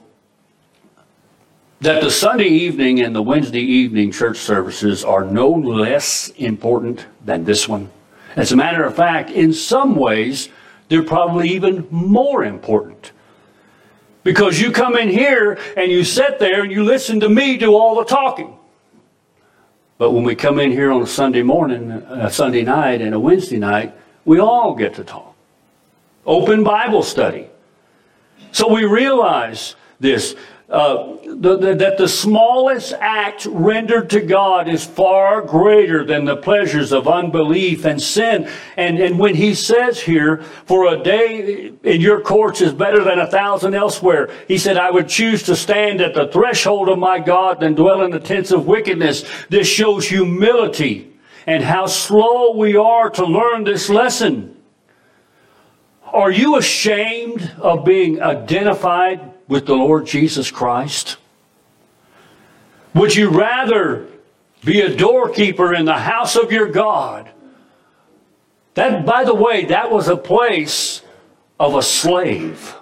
that 1.80 2.04
the 2.04 2.12
Sunday 2.12 2.50
evening 2.50 3.00
and 3.00 3.16
the 3.16 3.22
Wednesday 3.22 3.62
evening 3.62 4.12
church 4.12 4.36
services 4.36 5.06
are 5.06 5.24
no 5.24 5.50
less 5.50 6.28
important 6.32 7.06
than 7.24 7.46
this 7.46 7.70
one? 7.70 7.90
As 8.36 8.52
a 8.52 8.58
matter 8.58 8.84
of 8.84 8.98
fact, 8.98 9.30
in 9.30 9.54
some 9.54 9.96
ways, 9.96 10.50
they're 10.90 11.04
probably 11.04 11.48
even 11.52 11.88
more 11.90 12.44
important. 12.44 13.14
Because 14.24 14.60
you 14.60 14.74
come 14.74 14.98
in 14.98 15.08
here 15.08 15.58
and 15.78 15.90
you 15.90 16.04
sit 16.04 16.38
there 16.38 16.64
and 16.64 16.72
you 16.72 16.84
listen 16.84 17.22
to 17.22 17.30
me 17.30 17.56
do 17.56 17.76
all 17.76 17.96
the 17.96 18.04
talking. 18.04 18.58
But 19.98 20.12
when 20.12 20.26
we 20.26 20.36
come 20.36 20.60
in 20.60 20.72
here 20.72 20.92
on 20.92 21.02
a 21.02 21.08
Sunday 21.08 21.44
morning, 21.44 21.92
a 21.92 22.30
Sunday 22.30 22.64
night, 22.64 23.02
and 23.02 23.16
a 23.16 23.20
Wednesday 23.20 23.58
night, 23.58 23.96
we 24.26 24.40
all 24.40 24.76
get 24.76 24.96
to 24.96 25.06
talk. 25.06 25.34
Open 26.26 26.66
Bible 26.66 27.04
study. 27.04 27.48
So 28.58 28.74
we 28.74 28.86
realize 28.86 29.76
this 30.00 30.36
uh, 30.68 31.16
the, 31.24 31.58
the, 31.58 31.76
that 31.76 32.00
the 32.00 32.08
smallest 32.08 32.92
act 32.94 33.46
rendered 33.46 34.10
to 34.10 34.20
God 34.20 34.68
is 34.68 34.84
far 34.84 35.44
greater 35.44 36.04
than 36.04 36.26
the 36.26 36.38
pleasures 36.38 36.92
of 36.92 37.08
unbelief 37.08 37.86
and 37.86 38.02
sin. 38.02 38.50
And, 38.76 38.98
and 38.98 39.20
when 39.20 39.36
he 39.36 39.54
says 39.54 40.02
here, 40.02 40.42
for 40.66 40.92
a 40.92 41.04
day 41.04 41.72
in 41.84 42.02
your 42.02 42.20
courts 42.20 42.60
is 42.60 42.74
better 42.74 43.04
than 43.04 43.20
a 43.20 43.30
thousand 43.30 43.76
elsewhere, 43.76 44.32
he 44.48 44.58
said, 44.58 44.76
I 44.76 44.90
would 44.90 45.08
choose 45.08 45.44
to 45.44 45.56
stand 45.56 46.02
at 46.02 46.16
the 46.16 46.28
threshold 46.28 46.90
of 46.90 46.98
my 46.98 47.20
God 47.20 47.60
than 47.60 47.76
dwell 47.76 48.02
in 48.02 48.10
the 48.10 48.20
tents 48.20 48.50
of 48.50 48.66
wickedness. 48.66 49.24
This 49.50 49.68
shows 49.68 50.10
humility 50.10 51.14
and 51.46 51.64
how 51.64 51.86
slow 51.86 52.56
we 52.56 52.76
are 52.76 53.12
to 53.12 53.24
learn 53.24 53.66
this 53.66 53.88
lesson. 53.88 54.57
Are 56.14 56.32
you 56.32 56.58
ashamed 56.58 57.52
of 57.60 57.86
being 57.86 58.22
identified 58.22 59.34
with 59.48 59.66
the 59.66 59.76
Lord 59.76 60.06
Jesus 60.06 60.52
Christ? 60.52 61.18
Would 62.94 63.16
you 63.16 63.30
rather 63.30 64.08
be 64.64 64.82
a 64.82 64.96
doorkeeper 64.96 65.74
in 65.74 65.86
the 65.86 65.98
house 65.98 66.36
of 66.36 66.52
your 66.52 66.68
God? 66.68 67.30
That, 68.74 69.06
by 69.06 69.24
the 69.24 69.36
way, 69.36 69.66
that 69.66 69.92
was 69.92 70.08
a 70.08 70.18
place 70.18 71.02
of 71.60 71.76
a 71.76 71.82
slave. 71.82 72.76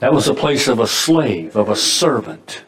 That 0.00 0.12
was 0.12 0.28
a 0.28 0.34
place 0.34 0.66
of 0.66 0.78
a 0.78 0.86
slave, 0.86 1.56
of 1.56 1.68
a 1.68 1.76
servant. 1.76 2.64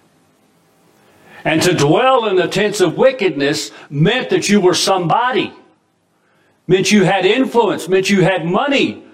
And 1.45 1.61
to 1.63 1.75
dwell 1.75 2.27
in 2.27 2.37
the 2.37 2.47
tents 2.47 2.81
of 2.81 2.97
wickedness 2.97 3.73
meant 3.91 4.31
that 4.31 4.49
you 4.49 4.61
were 4.61 4.75
somebody, 4.75 5.53
meant 6.73 6.91
you 6.91 7.05
had 7.05 7.27
influence, 7.27 7.87
meant 7.87 8.09
you 8.09 8.23
had 8.23 8.47
money, 8.47 9.05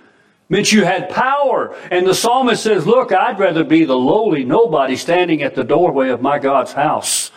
meant 0.49 0.71
you 0.71 0.85
had 0.85 1.11
power. 1.11 1.75
And 1.91 2.07
the 2.07 2.15
psalmist 2.15 2.63
says, 2.63 2.87
Look, 2.87 3.11
I'd 3.11 3.41
rather 3.41 3.65
be 3.65 3.85
the 3.85 3.97
lowly 3.97 4.45
nobody 4.45 4.95
standing 4.95 5.43
at 5.43 5.57
the 5.57 5.65
doorway 5.65 6.11
of 6.11 6.23
my 6.23 6.39
God's 6.39 6.73
house 6.73 7.33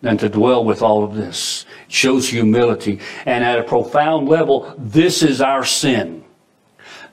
than 0.00 0.18
to 0.18 0.28
dwell 0.28 0.64
with 0.64 0.82
all 0.82 1.04
of 1.04 1.14
this. 1.14 1.66
It 1.86 1.92
shows 1.92 2.28
humility. 2.28 2.98
And 3.24 3.44
at 3.44 3.60
a 3.60 3.62
profound 3.62 4.28
level, 4.28 4.74
this 4.76 5.22
is 5.22 5.40
our 5.40 5.64
sin 5.64 6.24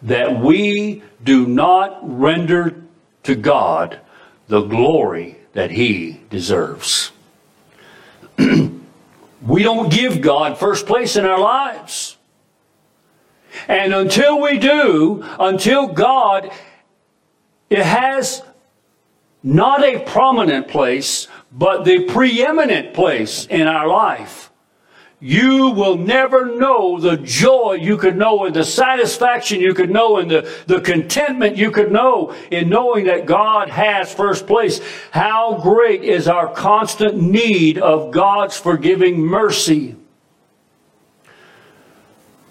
that 0.01 0.39
we 0.39 1.03
do 1.23 1.45
not 1.45 1.99
render 2.01 2.81
to 3.21 3.35
God 3.35 3.99
the 4.47 4.61
glory 4.61 5.37
that 5.53 5.69
He 5.69 6.21
deserves. 6.31 7.11
we 8.39 9.61
don't 9.61 9.91
give 9.91 10.21
God 10.21 10.57
first 10.57 10.87
place 10.87 11.17
in 11.17 11.23
our 11.23 11.39
lives. 11.39 12.16
And 13.67 13.93
until 13.93 14.41
we 14.41 14.57
do, 14.57 15.23
until 15.39 15.87
God, 15.87 16.51
it 17.69 17.83
has 17.83 18.43
not 19.43 19.83
a 19.83 19.99
prominent 19.99 20.67
place, 20.67 21.27
but 21.51 21.85
the 21.85 22.05
preeminent 22.05 22.93
place 22.93 23.45
in 23.45 23.67
our 23.67 23.87
life. 23.87 24.51
You 25.19 25.71
will 25.71 25.97
never 25.97 26.57
know 26.57 26.99
the 26.99 27.17
joy 27.17 27.79
you 27.81 27.97
could 27.97 28.15
know 28.17 28.45
and 28.45 28.55
the 28.55 28.63
satisfaction 28.63 29.59
you 29.59 29.73
could 29.73 29.89
know 29.89 30.17
and 30.17 30.29
the, 30.29 30.53
the 30.67 30.79
contentment 30.79 31.57
you 31.57 31.71
could 31.71 31.91
know 31.91 32.35
in 32.51 32.69
knowing 32.69 33.05
that 33.05 33.25
God 33.25 33.69
has 33.69 34.13
first 34.13 34.45
place. 34.45 34.79
How 35.09 35.59
great 35.63 36.03
is 36.03 36.27
our 36.27 36.53
constant 36.53 37.19
need 37.19 37.79
of 37.79 38.11
God's 38.11 38.57
forgiving 38.57 39.19
mercy. 39.19 39.95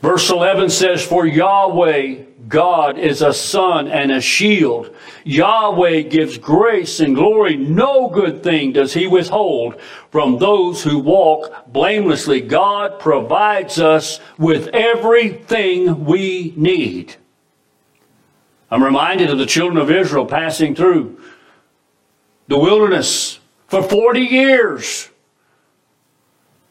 Verse 0.07 0.31
11 0.31 0.71
says, 0.71 1.05
For 1.05 1.27
Yahweh, 1.27 2.23
God, 2.47 2.97
is 2.97 3.23
a 3.23 3.35
sun 3.35 3.88
and 3.88 4.12
a 4.12 4.21
shield. 4.21 4.95
Yahweh 5.25 6.03
gives 6.03 6.38
grace 6.38 7.01
and 7.01 7.16
glory. 7.16 7.57
No 7.57 8.09
good 8.09 8.40
thing 8.45 8.71
does 8.71 8.95
he 8.95 9.09
withhold 9.09 9.81
from 10.12 10.38
those 10.38 10.85
who 10.85 11.01
walk 11.01 11.73
blamelessly. 11.73 12.40
God 12.40 13.01
provides 13.01 13.81
us 13.81 14.21
with 14.38 14.69
everything 14.69 16.05
we 16.05 16.53
need. 16.55 17.16
I'm 18.71 18.85
reminded 18.85 19.31
of 19.31 19.38
the 19.38 19.45
children 19.45 19.77
of 19.77 19.90
Israel 19.90 20.25
passing 20.25 20.77
through 20.77 21.21
the 22.47 22.61
wilderness 22.61 23.40
for 23.66 23.83
40 23.83 24.21
years. 24.21 25.09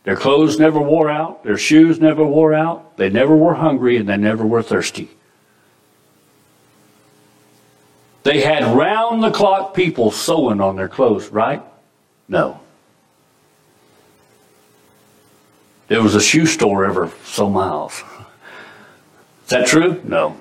Their 0.06 0.15
clothes 0.15 0.60
never 0.60 0.80
wore 0.80 1.10
out, 1.10 1.44
their 1.44 1.58
shoes 1.58 2.00
never 2.00 2.24
wore 2.24 2.54
out, 2.54 2.96
they 2.96 3.10
never 3.10 3.36
were 3.36 3.56
hungry, 3.56 3.98
and 3.98 4.08
they 4.08 4.18
never 4.18 4.46
were 4.46 4.62
thirsty. 4.62 5.10
They 8.22 8.41
had 8.41 8.76
round 8.76 9.24
the 9.24 9.32
clock 9.32 9.74
people 9.74 10.12
sewing 10.12 10.62
on 10.62 10.76
their 10.76 10.88
clothes, 10.88 11.30
right? 11.30 11.62
No. 12.28 12.60
There 15.88 16.02
was 16.02 16.15
a 16.15 16.22
shoe 16.22 16.46
store 16.46 16.86
every 16.86 17.10
so 17.24 17.50
miles. 17.50 18.04
Is 19.44 19.50
that 19.50 19.68
true? 19.68 20.02
No. 20.04 20.38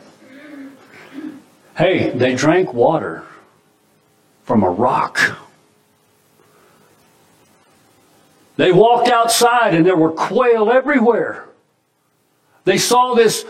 Hey, 1.76 2.10
they 2.10 2.34
drank 2.34 2.72
water 2.72 3.24
from 4.44 4.62
a 4.62 4.70
rock. 4.70 5.20
They 8.56 8.72
walked 8.72 9.08
outside 9.08 9.74
and 9.74 9.84
there 9.84 9.96
were 9.96 10.12
quail 10.12 10.70
everywhere. 10.70 11.48
They 12.64 12.78
saw 12.78 13.14
this 13.14 13.44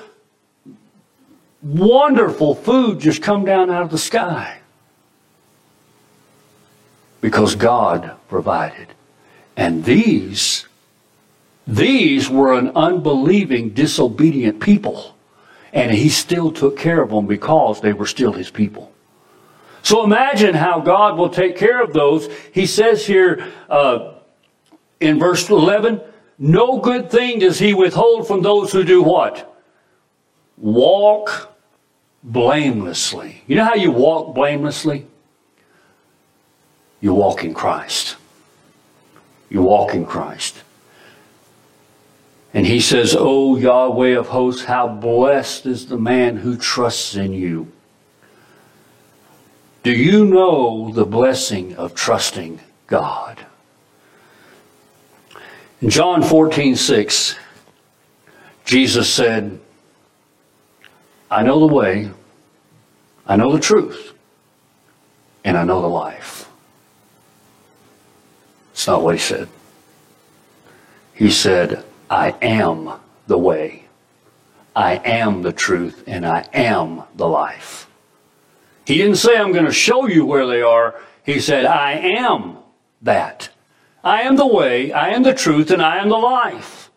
wonderful 1.62 2.54
food 2.54 3.00
just 3.00 3.22
come 3.22 3.44
down 3.44 3.70
out 3.70 3.82
of 3.82 3.90
the 3.90 3.98
sky 3.98 4.58
because 7.20 7.54
God 7.54 8.16
provided. 8.28 8.88
And 9.56 9.84
these, 9.84 10.66
these 11.66 12.28
were 12.28 12.52
an 12.52 12.72
unbelieving, 12.74 13.70
disobedient 13.70 14.60
people. 14.60 15.16
And 15.72 15.92
he 15.92 16.08
still 16.08 16.52
took 16.52 16.78
care 16.78 17.02
of 17.02 17.10
them 17.10 17.26
because 17.26 17.80
they 17.80 17.92
were 17.92 18.06
still 18.06 18.32
his 18.32 18.50
people. 18.50 18.92
So 19.82 20.04
imagine 20.04 20.54
how 20.54 20.80
God 20.80 21.18
will 21.18 21.28
take 21.28 21.56
care 21.56 21.82
of 21.82 21.92
those. 21.92 22.28
He 22.52 22.66
says 22.66 23.06
here, 23.06 23.46
uh, 23.68 24.13
in 25.04 25.18
verse 25.18 25.48
11, 25.50 26.00
no 26.38 26.78
good 26.78 27.10
thing 27.10 27.38
does 27.38 27.58
he 27.58 27.74
withhold 27.74 28.26
from 28.26 28.42
those 28.42 28.72
who 28.72 28.82
do 28.82 29.02
what? 29.02 29.54
Walk 30.56 31.54
blamelessly. 32.22 33.42
You 33.46 33.56
know 33.56 33.64
how 33.64 33.74
you 33.74 33.90
walk 33.90 34.34
blamelessly? 34.34 35.06
You 37.00 37.14
walk 37.14 37.44
in 37.44 37.54
Christ. 37.54 38.16
You 39.50 39.62
walk 39.62 39.94
in 39.94 40.06
Christ. 40.06 40.62
And 42.54 42.66
he 42.66 42.80
says, 42.80 43.14
O 43.18 43.56
Yahweh 43.56 44.16
of 44.16 44.28
hosts, 44.28 44.64
how 44.64 44.88
blessed 44.88 45.66
is 45.66 45.86
the 45.86 45.98
man 45.98 46.36
who 46.36 46.56
trusts 46.56 47.14
in 47.14 47.32
you. 47.32 47.70
Do 49.82 49.92
you 49.92 50.24
know 50.24 50.92
the 50.92 51.04
blessing 51.04 51.76
of 51.76 51.94
trusting 51.94 52.60
God? 52.86 53.43
In 55.84 55.90
John 55.90 56.22
14, 56.22 56.76
6, 56.76 57.36
Jesus 58.64 59.12
said, 59.12 59.60
I 61.30 61.42
know 61.42 61.60
the 61.60 61.74
way, 61.74 62.10
I 63.26 63.36
know 63.36 63.52
the 63.52 63.60
truth, 63.60 64.14
and 65.44 65.58
I 65.58 65.64
know 65.64 65.82
the 65.82 65.86
life. 65.86 66.48
It's 68.72 68.86
not 68.86 69.02
what 69.02 69.14
he 69.14 69.20
said. 69.20 69.46
He 71.12 71.30
said, 71.30 71.84
I 72.08 72.30
am 72.40 72.98
the 73.26 73.36
way, 73.36 73.84
I 74.74 74.94
am 75.04 75.42
the 75.42 75.52
truth, 75.52 76.02
and 76.06 76.24
I 76.24 76.48
am 76.54 77.02
the 77.14 77.28
life. 77.28 77.90
He 78.86 78.96
didn't 78.96 79.16
say, 79.16 79.36
I'm 79.36 79.52
going 79.52 79.66
to 79.66 79.70
show 79.70 80.08
you 80.08 80.24
where 80.24 80.46
they 80.46 80.62
are. 80.62 80.98
He 81.26 81.40
said, 81.40 81.66
I 81.66 81.92
am 81.92 82.56
that. 83.02 83.50
I 84.04 84.22
am 84.22 84.36
the 84.36 84.46
way, 84.46 84.92
I 84.92 85.08
am 85.08 85.22
the 85.22 85.32
truth, 85.32 85.70
and 85.70 85.80
I 85.80 85.96
am 85.96 86.10
the 86.10 86.18
life. 86.18 86.90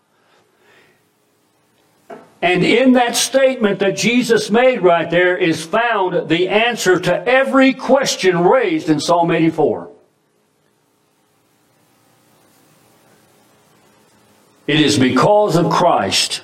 And 2.41 2.63
in 2.63 2.91
that 2.93 3.15
statement 3.15 3.79
that 3.79 3.95
Jesus 3.95 4.51
made 4.51 4.81
right 4.81 5.09
there 5.09 5.35
is 5.35 5.65
found 5.65 6.29
the 6.29 6.49
answer 6.49 6.99
to 6.99 7.27
every 7.27 7.73
question 7.73 8.43
raised 8.43 8.89
in 8.89 8.99
Psalm 8.99 9.31
84. 9.31 9.89
It 14.67 14.81
is 14.81 14.99
because 14.99 15.55
of 15.55 15.71
Christ 15.71 16.41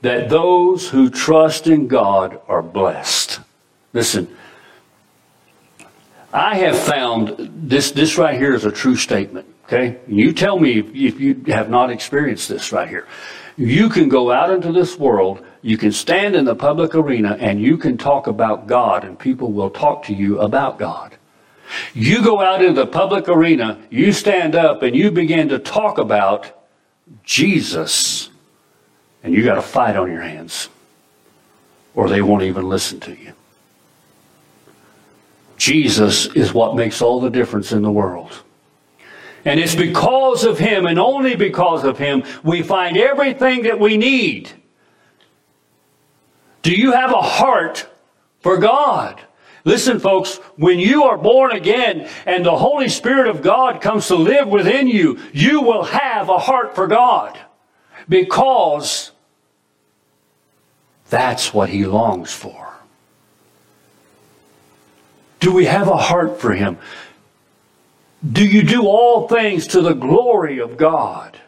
that 0.00 0.30
those 0.30 0.88
who 0.88 1.10
trust 1.10 1.66
in 1.66 1.86
God 1.86 2.40
are 2.48 2.62
blessed. 2.62 3.40
Listen, 3.92 4.34
I 6.32 6.56
have 6.56 6.78
found 6.78 7.36
this, 7.38 7.90
this 7.90 8.16
right 8.16 8.36
here 8.36 8.54
is 8.54 8.64
a 8.64 8.72
true 8.72 8.96
statement. 8.96 9.46
Okay? 9.70 9.98
You 10.08 10.32
tell 10.32 10.58
me 10.58 10.80
if, 10.80 10.86
if 10.92 11.20
you 11.20 11.44
have 11.46 11.70
not 11.70 11.90
experienced 11.90 12.48
this 12.48 12.72
right 12.72 12.88
here. 12.88 13.06
You 13.56 13.88
can 13.88 14.08
go 14.08 14.32
out 14.32 14.50
into 14.50 14.72
this 14.72 14.98
world, 14.98 15.44
you 15.62 15.78
can 15.78 15.92
stand 15.92 16.34
in 16.34 16.44
the 16.44 16.56
public 16.56 16.94
arena, 16.94 17.36
and 17.38 17.60
you 17.62 17.76
can 17.76 17.96
talk 17.96 18.26
about 18.26 18.66
God, 18.66 19.04
and 19.04 19.16
people 19.16 19.52
will 19.52 19.70
talk 19.70 20.04
to 20.06 20.14
you 20.14 20.40
about 20.40 20.78
God. 20.78 21.16
You 21.94 22.20
go 22.24 22.40
out 22.40 22.64
into 22.64 22.80
the 22.80 22.86
public 22.86 23.28
arena, 23.28 23.80
you 23.90 24.10
stand 24.12 24.56
up, 24.56 24.82
and 24.82 24.96
you 24.96 25.12
begin 25.12 25.50
to 25.50 25.60
talk 25.60 25.98
about 25.98 26.66
Jesus, 27.22 28.28
and 29.22 29.32
you 29.32 29.44
got 29.44 29.58
a 29.58 29.62
fight 29.62 29.94
on 29.94 30.10
your 30.10 30.22
hands, 30.22 30.68
or 31.94 32.08
they 32.08 32.22
won't 32.22 32.42
even 32.42 32.68
listen 32.68 32.98
to 33.00 33.12
you. 33.12 33.34
Jesus 35.58 36.26
is 36.26 36.52
what 36.52 36.74
makes 36.74 37.00
all 37.02 37.20
the 37.20 37.30
difference 37.30 37.70
in 37.70 37.82
the 37.82 37.90
world. 37.92 38.42
And 39.44 39.58
it's 39.58 39.74
because 39.74 40.44
of 40.44 40.58
Him 40.58 40.86
and 40.86 40.98
only 40.98 41.34
because 41.34 41.84
of 41.84 41.98
Him 41.98 42.24
we 42.42 42.62
find 42.62 42.96
everything 42.96 43.62
that 43.62 43.80
we 43.80 43.96
need. 43.96 44.50
Do 46.62 46.72
you 46.72 46.92
have 46.92 47.10
a 47.10 47.22
heart 47.22 47.88
for 48.40 48.58
God? 48.58 49.20
Listen, 49.64 49.98
folks, 49.98 50.36
when 50.56 50.78
you 50.78 51.04
are 51.04 51.18
born 51.18 51.52
again 51.52 52.08
and 52.26 52.44
the 52.44 52.56
Holy 52.56 52.88
Spirit 52.88 53.28
of 53.28 53.42
God 53.42 53.80
comes 53.80 54.06
to 54.08 54.16
live 54.16 54.48
within 54.48 54.88
you, 54.88 55.18
you 55.32 55.60
will 55.60 55.84
have 55.84 56.28
a 56.28 56.38
heart 56.38 56.74
for 56.74 56.86
God 56.86 57.38
because 58.08 59.12
that's 61.10 61.52
what 61.52 61.68
He 61.68 61.84
longs 61.84 62.32
for. 62.32 62.74
Do 65.40 65.52
we 65.52 65.66
have 65.66 65.88
a 65.88 65.96
heart 65.96 66.40
for 66.40 66.52
Him? 66.52 66.78
Do 68.28 68.44
you 68.44 68.62
do 68.62 68.86
all 68.86 69.28
things 69.28 69.66
to 69.68 69.80
the 69.80 69.94
glory 69.94 70.58
of 70.58 70.76
God? 70.76 71.38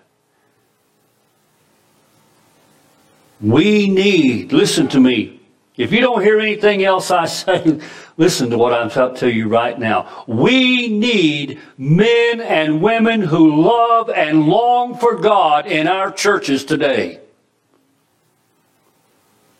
We 3.40 3.90
need, 3.90 4.52
listen 4.52 4.88
to 4.88 5.00
me. 5.00 5.40
If 5.76 5.90
you 5.90 6.00
don't 6.00 6.22
hear 6.22 6.38
anything 6.38 6.84
else 6.84 7.10
I 7.10 7.26
say, 7.26 7.80
listen 8.16 8.50
to 8.50 8.58
what 8.58 8.72
I'm 8.72 8.90
about 8.90 9.14
to 9.14 9.20
tell 9.20 9.28
you 9.30 9.48
right 9.48 9.78
now. 9.78 10.24
We 10.26 10.88
need 10.88 11.60
men 11.76 12.40
and 12.40 12.80
women 12.80 13.22
who 13.22 13.62
love 13.62 14.10
and 14.10 14.46
long 14.46 14.96
for 14.96 15.16
God 15.16 15.66
in 15.66 15.88
our 15.88 16.12
churches 16.12 16.64
today. 16.64 17.20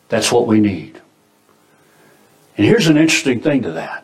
That's 0.09 0.31
what 0.31 0.47
we 0.47 0.59
need. 0.59 1.01
And 2.57 2.65
here's 2.67 2.87
an 2.87 2.97
interesting 2.97 3.41
thing 3.41 3.63
to 3.63 3.71
that. 3.73 4.02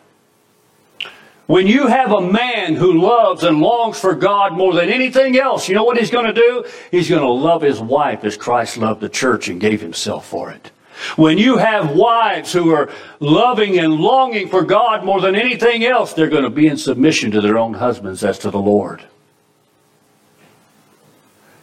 When 1.50 1.66
you 1.66 1.88
have 1.88 2.12
a 2.12 2.22
man 2.22 2.76
who 2.76 3.02
loves 3.02 3.42
and 3.42 3.60
longs 3.60 4.00
for 4.00 4.14
God 4.14 4.54
more 4.54 4.72
than 4.72 4.88
anything 4.88 5.36
else, 5.36 5.68
you 5.68 5.74
know 5.74 5.84
what 5.84 5.98
he's 5.98 6.12
going 6.12 6.28
to 6.28 6.32
do? 6.32 6.64
He's 6.92 7.10
going 7.10 7.24
to 7.24 7.28
love 7.28 7.64
his 7.64 7.80
wife 7.80 8.24
as 8.24 8.38
Christ 8.38 8.78
loved 8.78 9.02
the 9.02 9.10
church 9.10 9.48
and 9.48 9.60
gave 9.60 9.82
himself 9.82 10.28
for 10.28 10.52
it. 10.52 10.70
When 11.16 11.40
you 11.40 11.58
have 11.58 11.96
wives 11.96 12.54
who 12.54 12.70
are 12.70 12.92
loving 13.20 13.80
and 13.80 13.96
longing 13.96 14.48
for 14.48 14.62
God 14.62 15.04
more 15.04 15.20
than 15.20 15.36
anything 15.36 15.84
else, 15.86 16.14
they're 16.14 16.30
going 16.30 16.44
to 16.44 16.52
be 16.52 16.68
in 16.68 16.78
submission 16.78 17.32
to 17.32 17.42
their 17.42 17.58
own 17.58 17.74
husbands 17.74 18.24
as 18.24 18.38
to 18.40 18.52
the 18.52 18.60
Lord. 18.60 19.02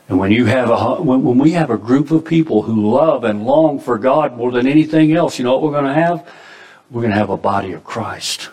And 0.08 0.18
when 0.18 0.32
you 0.32 0.46
have 0.46 0.68
a 0.68 1.00
when, 1.00 1.38
we 1.38 1.52
have 1.52 1.70
a 1.70 1.78
group 1.78 2.10
of 2.10 2.24
people 2.24 2.62
who 2.62 2.90
love 2.90 3.22
and 3.22 3.44
long 3.44 3.78
for 3.78 3.98
God 3.98 4.36
more 4.36 4.50
than 4.50 4.66
anything 4.66 5.12
else, 5.12 5.38
you 5.38 5.44
know 5.44 5.52
what 5.52 5.62
we're 5.62 5.80
going 5.80 5.94
to 5.94 5.94
have? 5.94 6.28
We're 6.90 7.02
going 7.02 7.12
to 7.12 7.18
have 7.18 7.30
a 7.30 7.36
body 7.36 7.72
of 7.72 7.84
Christ 7.84 8.50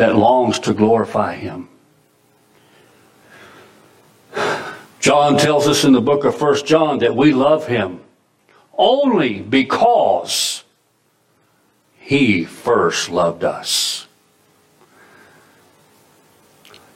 that 0.00 0.16
longs 0.16 0.58
to 0.58 0.72
glorify 0.72 1.34
him. 1.34 1.68
John 4.98 5.36
tells 5.36 5.68
us 5.68 5.84
in 5.84 5.92
the 5.92 6.00
book 6.00 6.24
of 6.24 6.34
First 6.34 6.64
John 6.64 7.00
that 7.00 7.14
we 7.14 7.34
love 7.34 7.66
him 7.66 8.00
only 8.78 9.42
because 9.42 10.64
he 11.98 12.46
first 12.46 13.10
loved 13.10 13.44
us. 13.44 14.06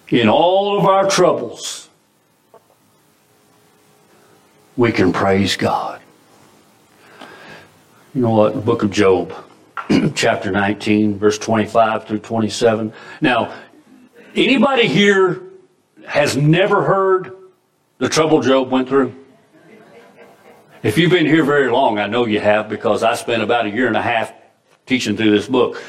In 0.09 0.31
all 0.31 0.79
of 0.79 0.87
our 0.87 1.07
troubles, 1.07 1.91
we 4.79 4.93
can 4.93 5.13
praise 5.13 5.59
God. 5.59 6.01
You 8.15 8.23
know 8.23 8.31
what? 8.31 8.55
The 8.55 8.63
book 8.63 8.83
of 8.83 8.91
Job, 8.91 9.44
chapter 10.15 10.51
19, 10.51 11.19
verse 11.19 11.39
25 11.39 12.07
through 12.07 12.21
27. 12.21 12.93
Now, 13.21 13.55
anybody 14.35 14.89
here 14.89 15.43
has 16.07 16.37
never 16.37 16.83
heard 16.83 17.37
the 17.99 18.09
trouble 18.09 18.41
Job 18.41 18.71
went 18.71 18.89
through? 18.89 19.15
If 20.83 20.99
you've 20.99 21.11
been 21.11 21.27
here 21.27 21.45
very 21.45 21.71
long, 21.71 21.99
I 21.99 22.07
know 22.07 22.27
you 22.27 22.41
have 22.41 22.69
because 22.69 23.03
I 23.03 23.15
spent 23.15 23.43
about 23.43 23.67
a 23.67 23.71
year 23.71 23.87
and 23.87 23.97
a 23.97 24.03
half 24.03 24.33
teaching 24.87 25.17
through 25.17 25.31
this 25.31 25.49
book. 25.49 25.83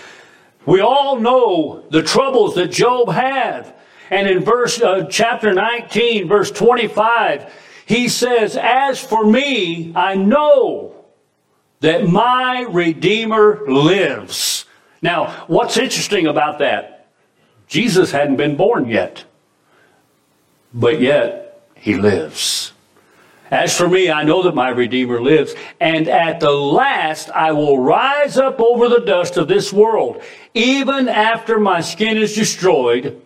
We 0.66 0.82
all 0.82 1.20
know 1.20 1.84
the 1.92 2.02
troubles 2.02 2.56
that 2.56 2.72
Job 2.72 3.12
had. 3.12 3.74
And 4.10 4.28
in 4.28 4.44
verse 4.44 4.82
uh, 4.82 5.06
chapter 5.10 5.54
19, 5.54 6.28
verse 6.28 6.52
25, 6.52 7.52
he 7.86 8.08
says, 8.08 8.56
As 8.56 9.00
for 9.00 9.26
me, 9.26 9.92
I 9.96 10.16
know 10.16 10.95
that 11.82 12.08
my 12.08 12.62
Redeemer 12.62 13.62
lives. 13.68 14.66
Now, 15.02 15.46
what's 15.48 15.78
interesting 15.78 16.28
about 16.28 16.60
that? 16.60 17.08
Jesus 17.68 18.12
hadn't 18.12 18.38
been 18.38 18.56
born 18.56 18.88
yet, 18.88 19.26
but 20.74 21.00
yet 21.00 21.70
he 21.76 21.96
lives. 21.96 22.72
As 23.52 23.78
for 23.78 23.88
me, 23.88 24.10
I 24.10 24.24
know 24.24 24.42
that 24.44 24.56
my 24.56 24.70
Redeemer 24.70 25.22
lives, 25.22 25.54
and 25.80 26.08
at 26.08 26.40
the 26.40 26.52
last 26.52 27.30
I 27.30 27.52
will 27.52 27.80
rise 27.80 28.38
up 28.38 28.60
over 28.60 28.90
the 28.90 29.06
dust 29.06 29.38
of 29.38 29.48
this 29.48 29.72
world, 29.72 30.22
even 30.54 31.08
after 31.08 31.60
my 31.60 31.82
skin 31.82 32.18
is 32.18 32.34
destroyed, 32.34 33.22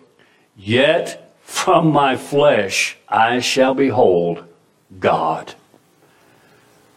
yet 0.58 1.34
from 1.42 1.92
my 1.92 2.18
flesh 2.18 2.98
I 3.08 3.40
shall 3.40 3.74
behold 3.74 4.44
God, 5.00 5.56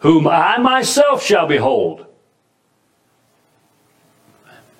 whom 0.02 0.26
I 0.26 0.58
myself 0.58 1.24
shall 1.24 1.46
behold, 1.46 2.06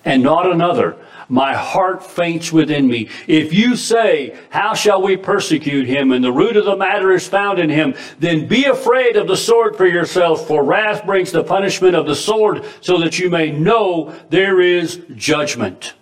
and 0.05 0.23
not 0.23 0.51
another. 0.51 0.97
My 1.29 1.55
heart 1.55 2.05
faints 2.05 2.53
within 2.53 2.89
me. 2.89 3.09
If 3.29 3.55
you 3.55 3.77
say, 3.77 4.37
How 4.51 4.75
shall 4.75 5.01
we 5.01 5.17
persecute 5.17 5.87
him? 5.87 6.11
And 6.11 6.23
the 6.23 6.33
root 6.33 6.57
of 6.57 6.65
the 6.65 6.77
matter 6.77 7.13
is 7.13 7.27
found 7.27 7.61
in 7.61 7.71
him, 7.71 7.95
then 8.19 8.49
be 8.49 8.65
afraid 8.65 9.17
of 9.17 9.29
the 9.29 9.37
sword 9.37 9.77
for 9.77 9.87
yourself, 9.87 10.47
for 10.47 10.65
wrath 10.65 11.07
brings 11.07 11.31
the 11.31 11.45
punishment 11.45 11.95
of 11.95 12.05
the 12.05 12.17
sword, 12.17 12.65
so 12.81 12.99
that 12.99 13.19
you 13.19 13.31
may 13.31 13.53
know 13.53 14.13
there 14.29 14.61
is 14.61 15.01
judgment. 15.15 15.95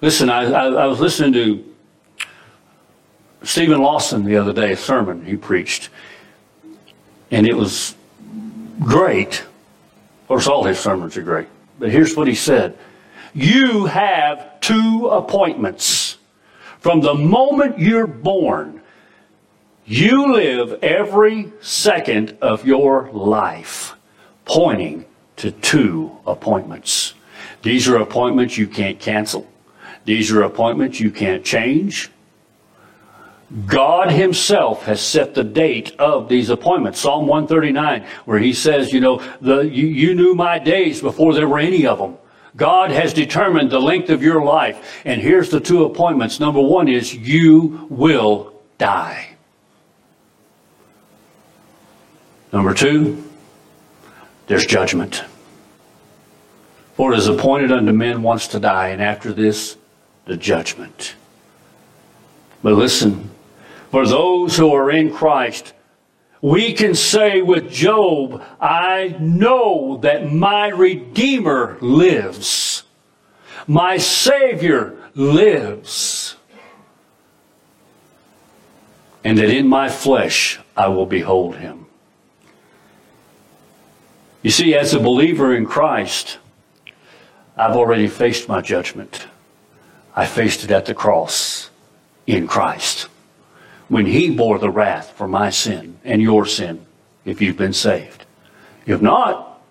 Listen, 0.00 0.30
I, 0.30 0.44
I, 0.44 0.66
I 0.66 0.86
was 0.86 0.98
listening 0.98 1.34
to 1.34 1.74
Steven 3.42 3.80
Lawson 3.80 4.24
the 4.24 4.36
other 4.36 4.54
day, 4.54 4.72
a 4.72 4.76
sermon 4.76 5.26
he 5.26 5.36
preached. 5.36 5.90
And 7.30 7.46
it 7.46 7.54
was 7.54 7.94
great. 8.80 9.40
Of 9.40 10.28
course, 10.28 10.46
all 10.46 10.64
his 10.64 10.78
sermons 10.78 11.16
are 11.16 11.22
great. 11.22 11.48
But 11.78 11.90
here's 11.90 12.16
what 12.16 12.28
he 12.28 12.34
said 12.34 12.76
You 13.34 13.86
have 13.86 14.60
two 14.60 15.08
appointments. 15.10 16.16
From 16.80 17.00
the 17.00 17.14
moment 17.14 17.78
you're 17.78 18.06
born, 18.06 18.82
you 19.84 20.32
live 20.32 20.78
every 20.82 21.50
second 21.60 22.36
of 22.40 22.66
your 22.66 23.10
life 23.12 23.96
pointing 24.44 25.04
to 25.36 25.50
two 25.50 26.16
appointments. 26.26 27.14
These 27.62 27.88
are 27.88 27.96
appointments 27.96 28.56
you 28.56 28.66
can't 28.66 29.00
cancel. 29.00 29.46
These 30.04 30.30
are 30.30 30.42
appointments 30.42 31.00
you 31.00 31.10
can't 31.10 31.44
change. 31.44 32.10
God 33.66 34.10
Himself 34.10 34.82
has 34.84 35.00
set 35.00 35.34
the 35.34 35.44
date 35.44 35.94
of 35.98 36.28
these 36.28 36.50
appointments. 36.50 37.00
Psalm 37.00 37.26
139, 37.26 38.06
where 38.26 38.38
He 38.38 38.52
says, 38.52 38.92
you 38.92 39.00
know, 39.00 39.22
the, 39.40 39.60
you, 39.60 39.86
you 39.86 40.14
knew 40.14 40.34
my 40.34 40.58
days 40.58 41.00
before 41.00 41.32
there 41.32 41.48
were 41.48 41.58
any 41.58 41.86
of 41.86 41.98
them. 41.98 42.18
God 42.56 42.90
has 42.90 43.14
determined 43.14 43.70
the 43.70 43.80
length 43.80 44.10
of 44.10 44.22
your 44.22 44.44
life. 44.44 45.00
And 45.04 45.20
here's 45.20 45.48
the 45.48 45.60
two 45.60 45.84
appointments. 45.84 46.40
Number 46.40 46.60
one 46.60 46.88
is 46.88 47.14
you 47.14 47.86
will 47.88 48.52
die. 48.76 49.36
Number 52.52 52.74
two, 52.74 53.24
there's 54.46 54.66
judgment. 54.66 55.24
For 56.94 57.12
it 57.12 57.18
is 57.18 57.28
appointed 57.28 57.70
unto 57.70 57.92
men 57.92 58.22
once 58.22 58.48
to 58.48 58.60
die, 58.60 58.88
and 58.88 59.00
after 59.00 59.32
this, 59.32 59.76
the 60.24 60.36
judgment. 60.36 61.14
But 62.62 62.72
listen, 62.72 63.30
for 63.90 64.06
those 64.06 64.56
who 64.56 64.72
are 64.74 64.90
in 64.90 65.12
Christ, 65.12 65.72
we 66.40 66.72
can 66.72 66.94
say 66.94 67.42
with 67.42 67.70
Job, 67.70 68.42
I 68.60 69.16
know 69.18 69.98
that 70.02 70.30
my 70.32 70.68
Redeemer 70.68 71.78
lives. 71.80 72.84
My 73.66 73.96
Savior 73.96 74.96
lives. 75.14 76.36
And 79.24 79.38
that 79.38 79.50
in 79.50 79.66
my 79.66 79.88
flesh 79.88 80.60
I 80.76 80.88
will 80.88 81.06
behold 81.06 81.56
him. 81.56 81.86
You 84.42 84.50
see, 84.50 84.74
as 84.74 84.94
a 84.94 85.00
believer 85.00 85.54
in 85.54 85.66
Christ, 85.66 86.38
I've 87.56 87.74
already 87.74 88.06
faced 88.06 88.48
my 88.48 88.60
judgment. 88.60 89.26
I 90.14 90.26
faced 90.26 90.62
it 90.62 90.70
at 90.70 90.86
the 90.86 90.94
cross 90.94 91.70
in 92.26 92.46
Christ 92.46 93.08
when 93.88 94.06
he 94.06 94.30
bore 94.30 94.58
the 94.58 94.70
wrath 94.70 95.12
for 95.12 95.26
my 95.26 95.50
sin 95.50 95.98
and 96.04 96.20
your 96.22 96.44
sin 96.46 96.84
if 97.24 97.40
you've 97.40 97.56
been 97.56 97.72
saved. 97.72 98.24
If 98.86 99.02
not, 99.02 99.62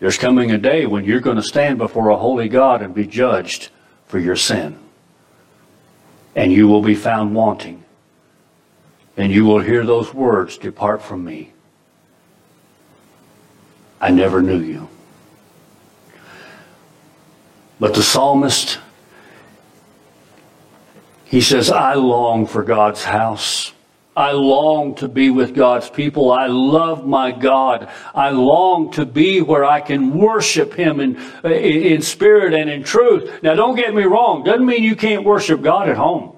there's 0.00 0.18
coming 0.18 0.50
a 0.50 0.58
day 0.58 0.86
when 0.86 1.04
you're 1.04 1.20
going 1.20 1.36
to 1.36 1.42
stand 1.42 1.78
before 1.78 2.08
a 2.08 2.16
holy 2.16 2.48
God 2.48 2.82
and 2.82 2.94
be 2.94 3.06
judged 3.06 3.70
for 4.06 4.18
your 4.18 4.36
sin. 4.36 4.78
And 6.34 6.52
you 6.52 6.66
will 6.66 6.82
be 6.82 6.94
found 6.94 7.34
wanting. 7.34 7.84
And 9.16 9.30
you 9.30 9.44
will 9.44 9.60
hear 9.60 9.84
those 9.84 10.12
words, 10.12 10.56
Depart 10.58 11.02
from 11.02 11.24
me. 11.24 11.52
I 14.00 14.10
never 14.10 14.42
knew 14.42 14.58
you. 14.58 14.88
But 17.78 17.94
the 17.94 18.02
psalmist 18.02 18.78
he 21.32 21.40
says, 21.40 21.70
I 21.70 21.94
long 21.94 22.44
for 22.44 22.62
God's 22.62 23.04
house. 23.04 23.72
I 24.14 24.32
long 24.32 24.96
to 24.96 25.08
be 25.08 25.30
with 25.30 25.54
God's 25.54 25.88
people. 25.88 26.30
I 26.30 26.48
love 26.48 27.06
my 27.06 27.32
God. 27.32 27.88
I 28.14 28.28
long 28.28 28.90
to 28.92 29.06
be 29.06 29.40
where 29.40 29.64
I 29.64 29.80
can 29.80 30.12
worship 30.12 30.74
Him 30.74 31.00
in, 31.00 31.16
in 31.42 32.02
spirit 32.02 32.52
and 32.52 32.68
in 32.68 32.84
truth. 32.84 33.42
Now, 33.42 33.54
don't 33.54 33.76
get 33.76 33.94
me 33.94 34.02
wrong. 34.02 34.44
Doesn't 34.44 34.66
mean 34.66 34.84
you 34.84 34.94
can't 34.94 35.24
worship 35.24 35.62
God 35.62 35.88
at 35.88 35.96
home 35.96 36.36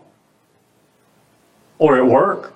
or 1.81 1.97
at 1.97 2.07
work 2.07 2.55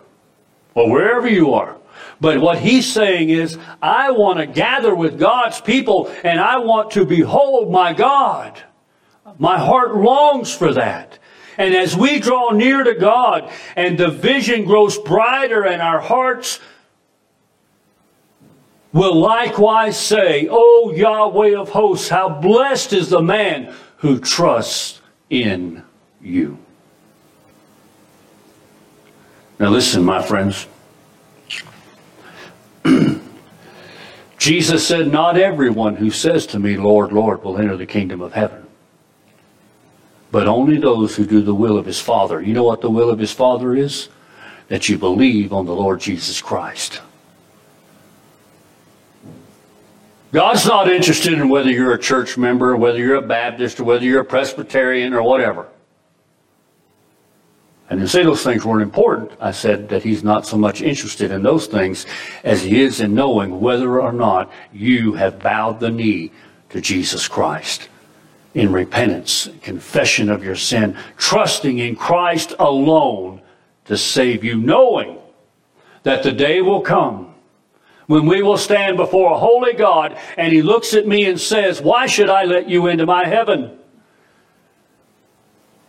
or 0.76 0.88
wherever 0.92 1.28
you 1.28 1.54
are. 1.54 1.76
But 2.20 2.40
what 2.40 2.60
he's 2.60 2.86
saying 2.86 3.30
is, 3.30 3.58
I 3.82 4.12
want 4.12 4.38
to 4.38 4.46
gather 4.46 4.94
with 4.94 5.18
God's 5.18 5.60
people 5.60 6.06
and 6.22 6.38
I 6.38 6.58
want 6.58 6.92
to 6.92 7.04
behold 7.04 7.72
my 7.72 7.94
God. 7.94 8.62
My 9.40 9.58
heart 9.58 9.96
longs 9.96 10.54
for 10.54 10.72
that. 10.74 11.18
And 11.58 11.74
as 11.74 11.96
we 11.96 12.20
draw 12.20 12.50
near 12.50 12.84
to 12.84 12.94
God 12.94 13.50
and 13.76 13.98
the 13.98 14.08
vision 14.08 14.64
grows 14.64 14.96
brighter 14.96 15.64
and 15.64 15.82
our 15.82 16.00
hearts 16.00 16.60
will 18.92 19.16
likewise 19.16 19.98
say, 19.98 20.48
O 20.50 20.92
Yahweh 20.94 21.56
of 21.56 21.70
hosts, 21.70 22.08
how 22.08 22.28
blessed 22.28 22.92
is 22.92 23.10
the 23.10 23.20
man 23.20 23.74
who 23.98 24.20
trusts 24.20 25.00
in 25.28 25.82
you. 26.20 26.58
Now 29.58 29.70
listen, 29.70 30.04
my 30.04 30.22
friends. 30.22 30.68
Jesus 34.38 34.86
said, 34.86 35.10
Not 35.10 35.36
everyone 35.36 35.96
who 35.96 36.12
says 36.12 36.46
to 36.48 36.60
me, 36.60 36.76
Lord, 36.76 37.12
Lord, 37.12 37.42
will 37.42 37.58
enter 37.58 37.76
the 37.76 37.86
kingdom 37.86 38.20
of 38.20 38.32
heaven, 38.34 38.67
but 40.30 40.46
only 40.46 40.78
those 40.78 41.16
who 41.16 41.24
do 41.24 41.40
the 41.40 41.54
will 41.54 41.78
of 41.78 41.86
his 41.86 42.00
Father. 42.00 42.42
You 42.42 42.52
know 42.52 42.64
what 42.64 42.80
the 42.80 42.90
will 42.90 43.10
of 43.10 43.18
his 43.18 43.32
Father 43.32 43.74
is? 43.74 44.08
That 44.68 44.88
you 44.88 44.98
believe 44.98 45.52
on 45.52 45.64
the 45.64 45.74
Lord 45.74 46.00
Jesus 46.00 46.42
Christ. 46.42 47.00
God's 50.30 50.66
not 50.66 50.90
interested 50.90 51.32
in 51.32 51.48
whether 51.48 51.70
you're 51.70 51.94
a 51.94 51.98
church 51.98 52.36
member, 52.36 52.76
whether 52.76 52.98
you're 52.98 53.16
a 53.16 53.22
Baptist, 53.22 53.80
or 53.80 53.84
whether 53.84 54.04
you're 54.04 54.20
a 54.20 54.26
Presbyterian, 54.26 55.14
or 55.14 55.22
whatever. 55.22 55.66
And 57.88 57.98
to 58.00 58.06
say 58.06 58.22
those 58.22 58.42
things 58.42 58.66
weren't 58.66 58.82
important, 58.82 59.32
I 59.40 59.52
said 59.52 59.88
that 59.88 60.02
he's 60.02 60.22
not 60.22 60.44
so 60.44 60.58
much 60.58 60.82
interested 60.82 61.30
in 61.30 61.42
those 61.42 61.66
things 61.66 62.04
as 62.44 62.62
he 62.62 62.82
is 62.82 63.00
in 63.00 63.14
knowing 63.14 63.60
whether 63.62 63.98
or 64.02 64.12
not 64.12 64.52
you 64.70 65.14
have 65.14 65.38
bowed 65.38 65.80
the 65.80 65.90
knee 65.90 66.30
to 66.68 66.82
Jesus 66.82 67.26
Christ 67.26 67.88
in 68.54 68.72
repentance, 68.72 69.48
confession 69.62 70.30
of 70.30 70.42
your 70.42 70.56
sin, 70.56 70.96
trusting 71.16 71.78
in 71.78 71.96
Christ 71.96 72.54
alone 72.58 73.40
to 73.84 73.96
save 73.96 74.44
you, 74.44 74.56
knowing 74.56 75.18
that 76.02 76.22
the 76.22 76.32
day 76.32 76.60
will 76.60 76.80
come 76.80 77.34
when 78.08 78.24
we 78.24 78.40
will 78.40 78.56
stand 78.56 78.96
before 78.96 79.34
a 79.34 79.38
holy 79.38 79.74
God 79.74 80.18
and 80.38 80.50
he 80.50 80.62
looks 80.62 80.94
at 80.94 81.06
me 81.06 81.26
and 81.26 81.38
says, 81.38 81.80
Why 81.80 82.06
should 82.06 82.30
I 82.30 82.44
let 82.44 82.68
you 82.68 82.86
into 82.86 83.04
my 83.04 83.26
heaven? 83.26 83.78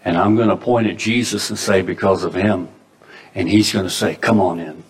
And 0.04 0.18
I'm 0.18 0.36
going 0.36 0.50
to 0.50 0.58
point 0.58 0.88
at 0.88 0.98
Jesus 0.98 1.50
and 1.50 1.58
say, 1.58 1.82
Because 1.82 2.24
of 2.26 2.34
him. 2.34 2.68
And 3.36 3.48
he's 3.48 3.72
going 3.72 3.86
to 3.86 3.92
say, 3.92 4.16
Come 4.16 4.42
on 4.42 4.60
in. 4.60 4.84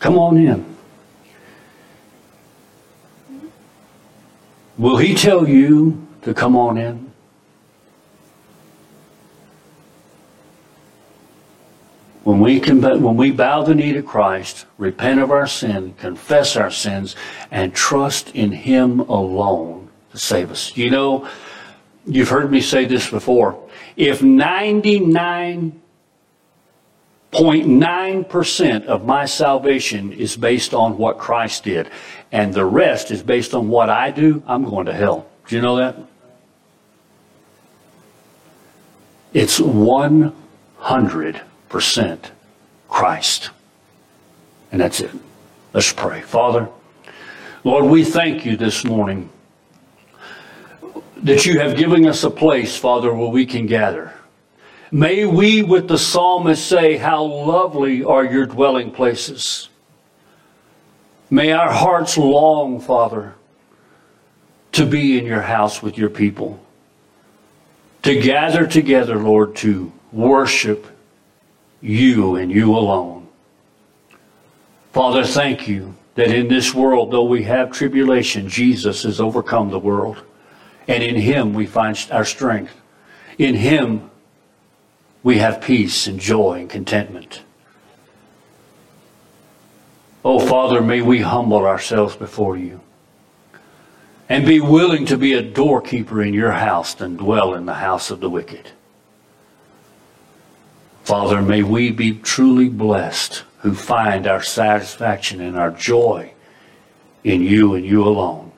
Come 0.00 0.18
on 0.18 0.36
in. 0.36 0.73
Will 4.76 4.96
he 4.96 5.14
tell 5.14 5.48
you 5.48 6.06
to 6.22 6.34
come 6.34 6.56
on 6.56 6.78
in? 6.78 7.12
When 12.24 12.40
we, 12.40 12.58
can, 12.58 12.80
when 12.80 13.16
we 13.16 13.30
bow 13.30 13.62
the 13.62 13.74
knee 13.74 13.92
to 13.92 14.02
Christ, 14.02 14.64
repent 14.78 15.20
of 15.20 15.30
our 15.30 15.46
sin, 15.46 15.94
confess 15.98 16.56
our 16.56 16.70
sins, 16.70 17.14
and 17.50 17.74
trust 17.74 18.30
in 18.30 18.50
Him 18.50 19.00
alone 19.00 19.90
to 20.10 20.18
save 20.18 20.50
us. 20.50 20.74
You 20.74 20.90
know, 20.90 21.28
you've 22.06 22.30
heard 22.30 22.50
me 22.50 22.62
say 22.62 22.86
this 22.86 23.10
before. 23.10 23.62
If 23.96 24.22
99.9% 27.34 28.86
of 28.86 29.04
my 29.04 29.24
salvation 29.24 30.12
is 30.12 30.36
based 30.36 30.72
on 30.72 30.96
what 30.96 31.18
Christ 31.18 31.64
did, 31.64 31.90
and 32.30 32.54
the 32.54 32.64
rest 32.64 33.10
is 33.10 33.22
based 33.22 33.54
on 33.54 33.68
what 33.68 33.90
I 33.90 34.10
do, 34.10 34.42
I'm 34.46 34.64
going 34.64 34.86
to 34.86 34.92
hell. 34.92 35.26
Do 35.48 35.56
you 35.56 35.62
know 35.62 35.76
that? 35.76 35.96
It's 39.32 39.58
100 39.58 41.40
percent 41.68 42.30
Christ. 42.88 43.50
And 44.70 44.80
that's 44.80 45.00
it. 45.00 45.10
Let's 45.72 45.92
pray. 45.92 46.20
Father, 46.20 46.68
Lord, 47.64 47.86
we 47.86 48.04
thank 48.04 48.46
you 48.46 48.56
this 48.56 48.84
morning 48.84 49.28
that 51.16 51.46
you 51.46 51.58
have 51.58 51.76
given 51.76 52.06
us 52.06 52.22
a 52.22 52.30
place, 52.30 52.76
Father, 52.76 53.12
where 53.12 53.28
we 53.28 53.44
can 53.44 53.66
gather. 53.66 54.12
May 54.94 55.26
we, 55.26 55.64
with 55.64 55.88
the 55.88 55.98
psalmist, 55.98 56.68
say, 56.68 56.96
How 56.96 57.24
lovely 57.24 58.04
are 58.04 58.24
your 58.24 58.46
dwelling 58.46 58.92
places. 58.92 59.68
May 61.28 61.50
our 61.50 61.72
hearts 61.72 62.16
long, 62.16 62.78
Father, 62.78 63.34
to 64.70 64.86
be 64.86 65.18
in 65.18 65.26
your 65.26 65.42
house 65.42 65.82
with 65.82 65.98
your 65.98 66.10
people, 66.10 66.64
to 68.04 68.20
gather 68.20 68.68
together, 68.68 69.16
Lord, 69.16 69.56
to 69.56 69.92
worship 70.12 70.86
you 71.80 72.36
and 72.36 72.52
you 72.52 72.76
alone. 72.76 73.26
Father, 74.92 75.24
thank 75.24 75.66
you 75.66 75.96
that 76.14 76.30
in 76.30 76.46
this 76.46 76.72
world, 76.72 77.10
though 77.10 77.24
we 77.24 77.42
have 77.42 77.72
tribulation, 77.72 78.48
Jesus 78.48 79.02
has 79.02 79.20
overcome 79.20 79.70
the 79.70 79.78
world. 79.80 80.22
And 80.86 81.02
in 81.02 81.16
him 81.16 81.52
we 81.52 81.66
find 81.66 81.98
our 82.12 82.24
strength. 82.24 82.80
In 83.38 83.56
him 83.56 84.08
we 85.24 85.38
have 85.38 85.60
peace 85.62 86.06
and 86.06 86.20
joy 86.20 86.60
and 86.60 86.70
contentment. 86.70 87.42
Oh, 90.24 90.38
Father, 90.38 90.80
may 90.80 91.02
we 91.02 91.20
humble 91.20 91.66
ourselves 91.66 92.14
before 92.14 92.56
you 92.56 92.80
and 94.28 94.46
be 94.46 94.60
willing 94.60 95.06
to 95.06 95.18
be 95.18 95.32
a 95.32 95.42
doorkeeper 95.42 96.22
in 96.22 96.32
your 96.32 96.52
house 96.52 96.94
than 96.94 97.16
dwell 97.16 97.54
in 97.54 97.66
the 97.66 97.74
house 97.74 98.10
of 98.10 98.20
the 98.20 98.30
wicked. 98.30 98.70
Father, 101.02 101.42
may 101.42 101.62
we 101.62 101.90
be 101.90 102.14
truly 102.18 102.68
blessed 102.68 103.44
who 103.58 103.74
find 103.74 104.26
our 104.26 104.42
satisfaction 104.42 105.40
and 105.40 105.56
our 105.56 105.70
joy 105.70 106.32
in 107.22 107.42
you 107.42 107.74
and 107.74 107.84
you 107.84 108.04
alone. 108.04 108.52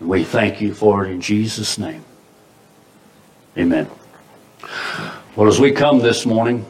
And 0.00 0.08
we 0.08 0.24
thank 0.24 0.60
you 0.60 0.74
for 0.74 1.04
it 1.04 1.10
in 1.10 1.20
Jesus' 1.20 1.78
name. 1.78 2.04
Amen. 3.56 3.88
Well, 5.34 5.48
as 5.48 5.58
we 5.58 5.72
come 5.72 5.98
this 5.98 6.26
morning 6.26 6.66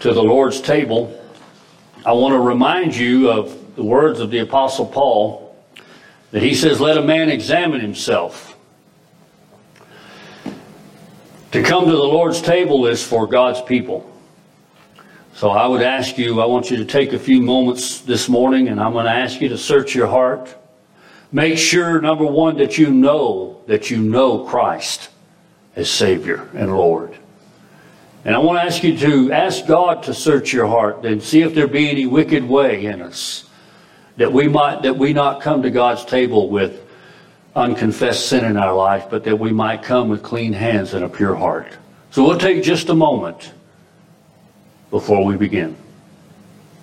to 0.00 0.12
the 0.12 0.22
Lord's 0.22 0.60
table, 0.60 1.16
I 2.04 2.12
want 2.12 2.34
to 2.34 2.40
remind 2.40 2.96
you 2.96 3.30
of 3.30 3.76
the 3.76 3.84
words 3.84 4.18
of 4.18 4.30
the 4.30 4.38
Apostle 4.38 4.86
Paul 4.86 5.56
that 6.32 6.42
he 6.42 6.54
says, 6.54 6.80
Let 6.80 6.98
a 6.98 7.02
man 7.02 7.30
examine 7.30 7.80
himself 7.80 8.50
To 11.52 11.62
come 11.64 11.86
to 11.86 11.90
the 11.90 11.96
Lord's 11.96 12.40
table 12.40 12.86
is 12.86 13.02
for 13.02 13.26
God's 13.26 13.60
people. 13.62 14.08
So 15.34 15.50
I 15.50 15.66
would 15.66 15.82
ask 15.82 16.16
you, 16.16 16.40
I 16.40 16.46
want 16.46 16.70
you 16.70 16.76
to 16.76 16.84
take 16.84 17.12
a 17.12 17.18
few 17.18 17.42
moments 17.42 18.00
this 18.00 18.28
morning 18.28 18.68
and 18.68 18.80
I'm 18.80 18.92
going 18.92 19.06
to 19.06 19.12
ask 19.12 19.40
you 19.40 19.48
to 19.48 19.58
search 19.58 19.94
your 19.94 20.06
heart. 20.06 20.54
Make 21.32 21.58
sure, 21.58 22.00
number 22.00 22.24
one, 22.24 22.56
that 22.58 22.78
you 22.78 22.90
know 22.90 23.62
that 23.66 23.90
you 23.90 23.98
know 23.98 24.44
Christ 24.44 25.08
as 25.74 25.90
Savior 25.90 26.48
and 26.54 26.76
Lord. 26.76 27.16
And 28.24 28.34
I 28.34 28.38
want 28.38 28.58
to 28.58 28.62
ask 28.62 28.82
you 28.82 28.96
to 28.98 29.32
ask 29.32 29.66
God 29.66 30.02
to 30.04 30.14
search 30.14 30.52
your 30.52 30.66
heart 30.66 31.04
and 31.06 31.22
see 31.22 31.40
if 31.40 31.54
there 31.54 31.66
be 31.66 31.88
any 31.88 32.06
wicked 32.06 32.44
way 32.44 32.84
in 32.84 33.00
us 33.00 33.44
that 34.16 34.30
we 34.32 34.48
might 34.48 34.82
that 34.82 34.98
we 34.98 35.14
not 35.14 35.40
come 35.40 35.62
to 35.62 35.70
God's 35.70 36.04
table 36.04 36.50
with 36.50 36.84
unconfessed 37.56 38.26
sin 38.28 38.44
in 38.44 38.56
our 38.56 38.74
life, 38.74 39.06
but 39.10 39.24
that 39.24 39.38
we 39.38 39.50
might 39.50 39.82
come 39.82 40.08
with 40.08 40.22
clean 40.22 40.52
hands 40.52 40.94
and 40.94 41.04
a 41.04 41.08
pure 41.08 41.34
heart. 41.34 41.76
So 42.10 42.24
we'll 42.24 42.38
take 42.38 42.62
just 42.62 42.88
a 42.90 42.94
moment 42.94 43.52
before 44.90 45.24
we 45.24 45.36
begin. 45.36 45.76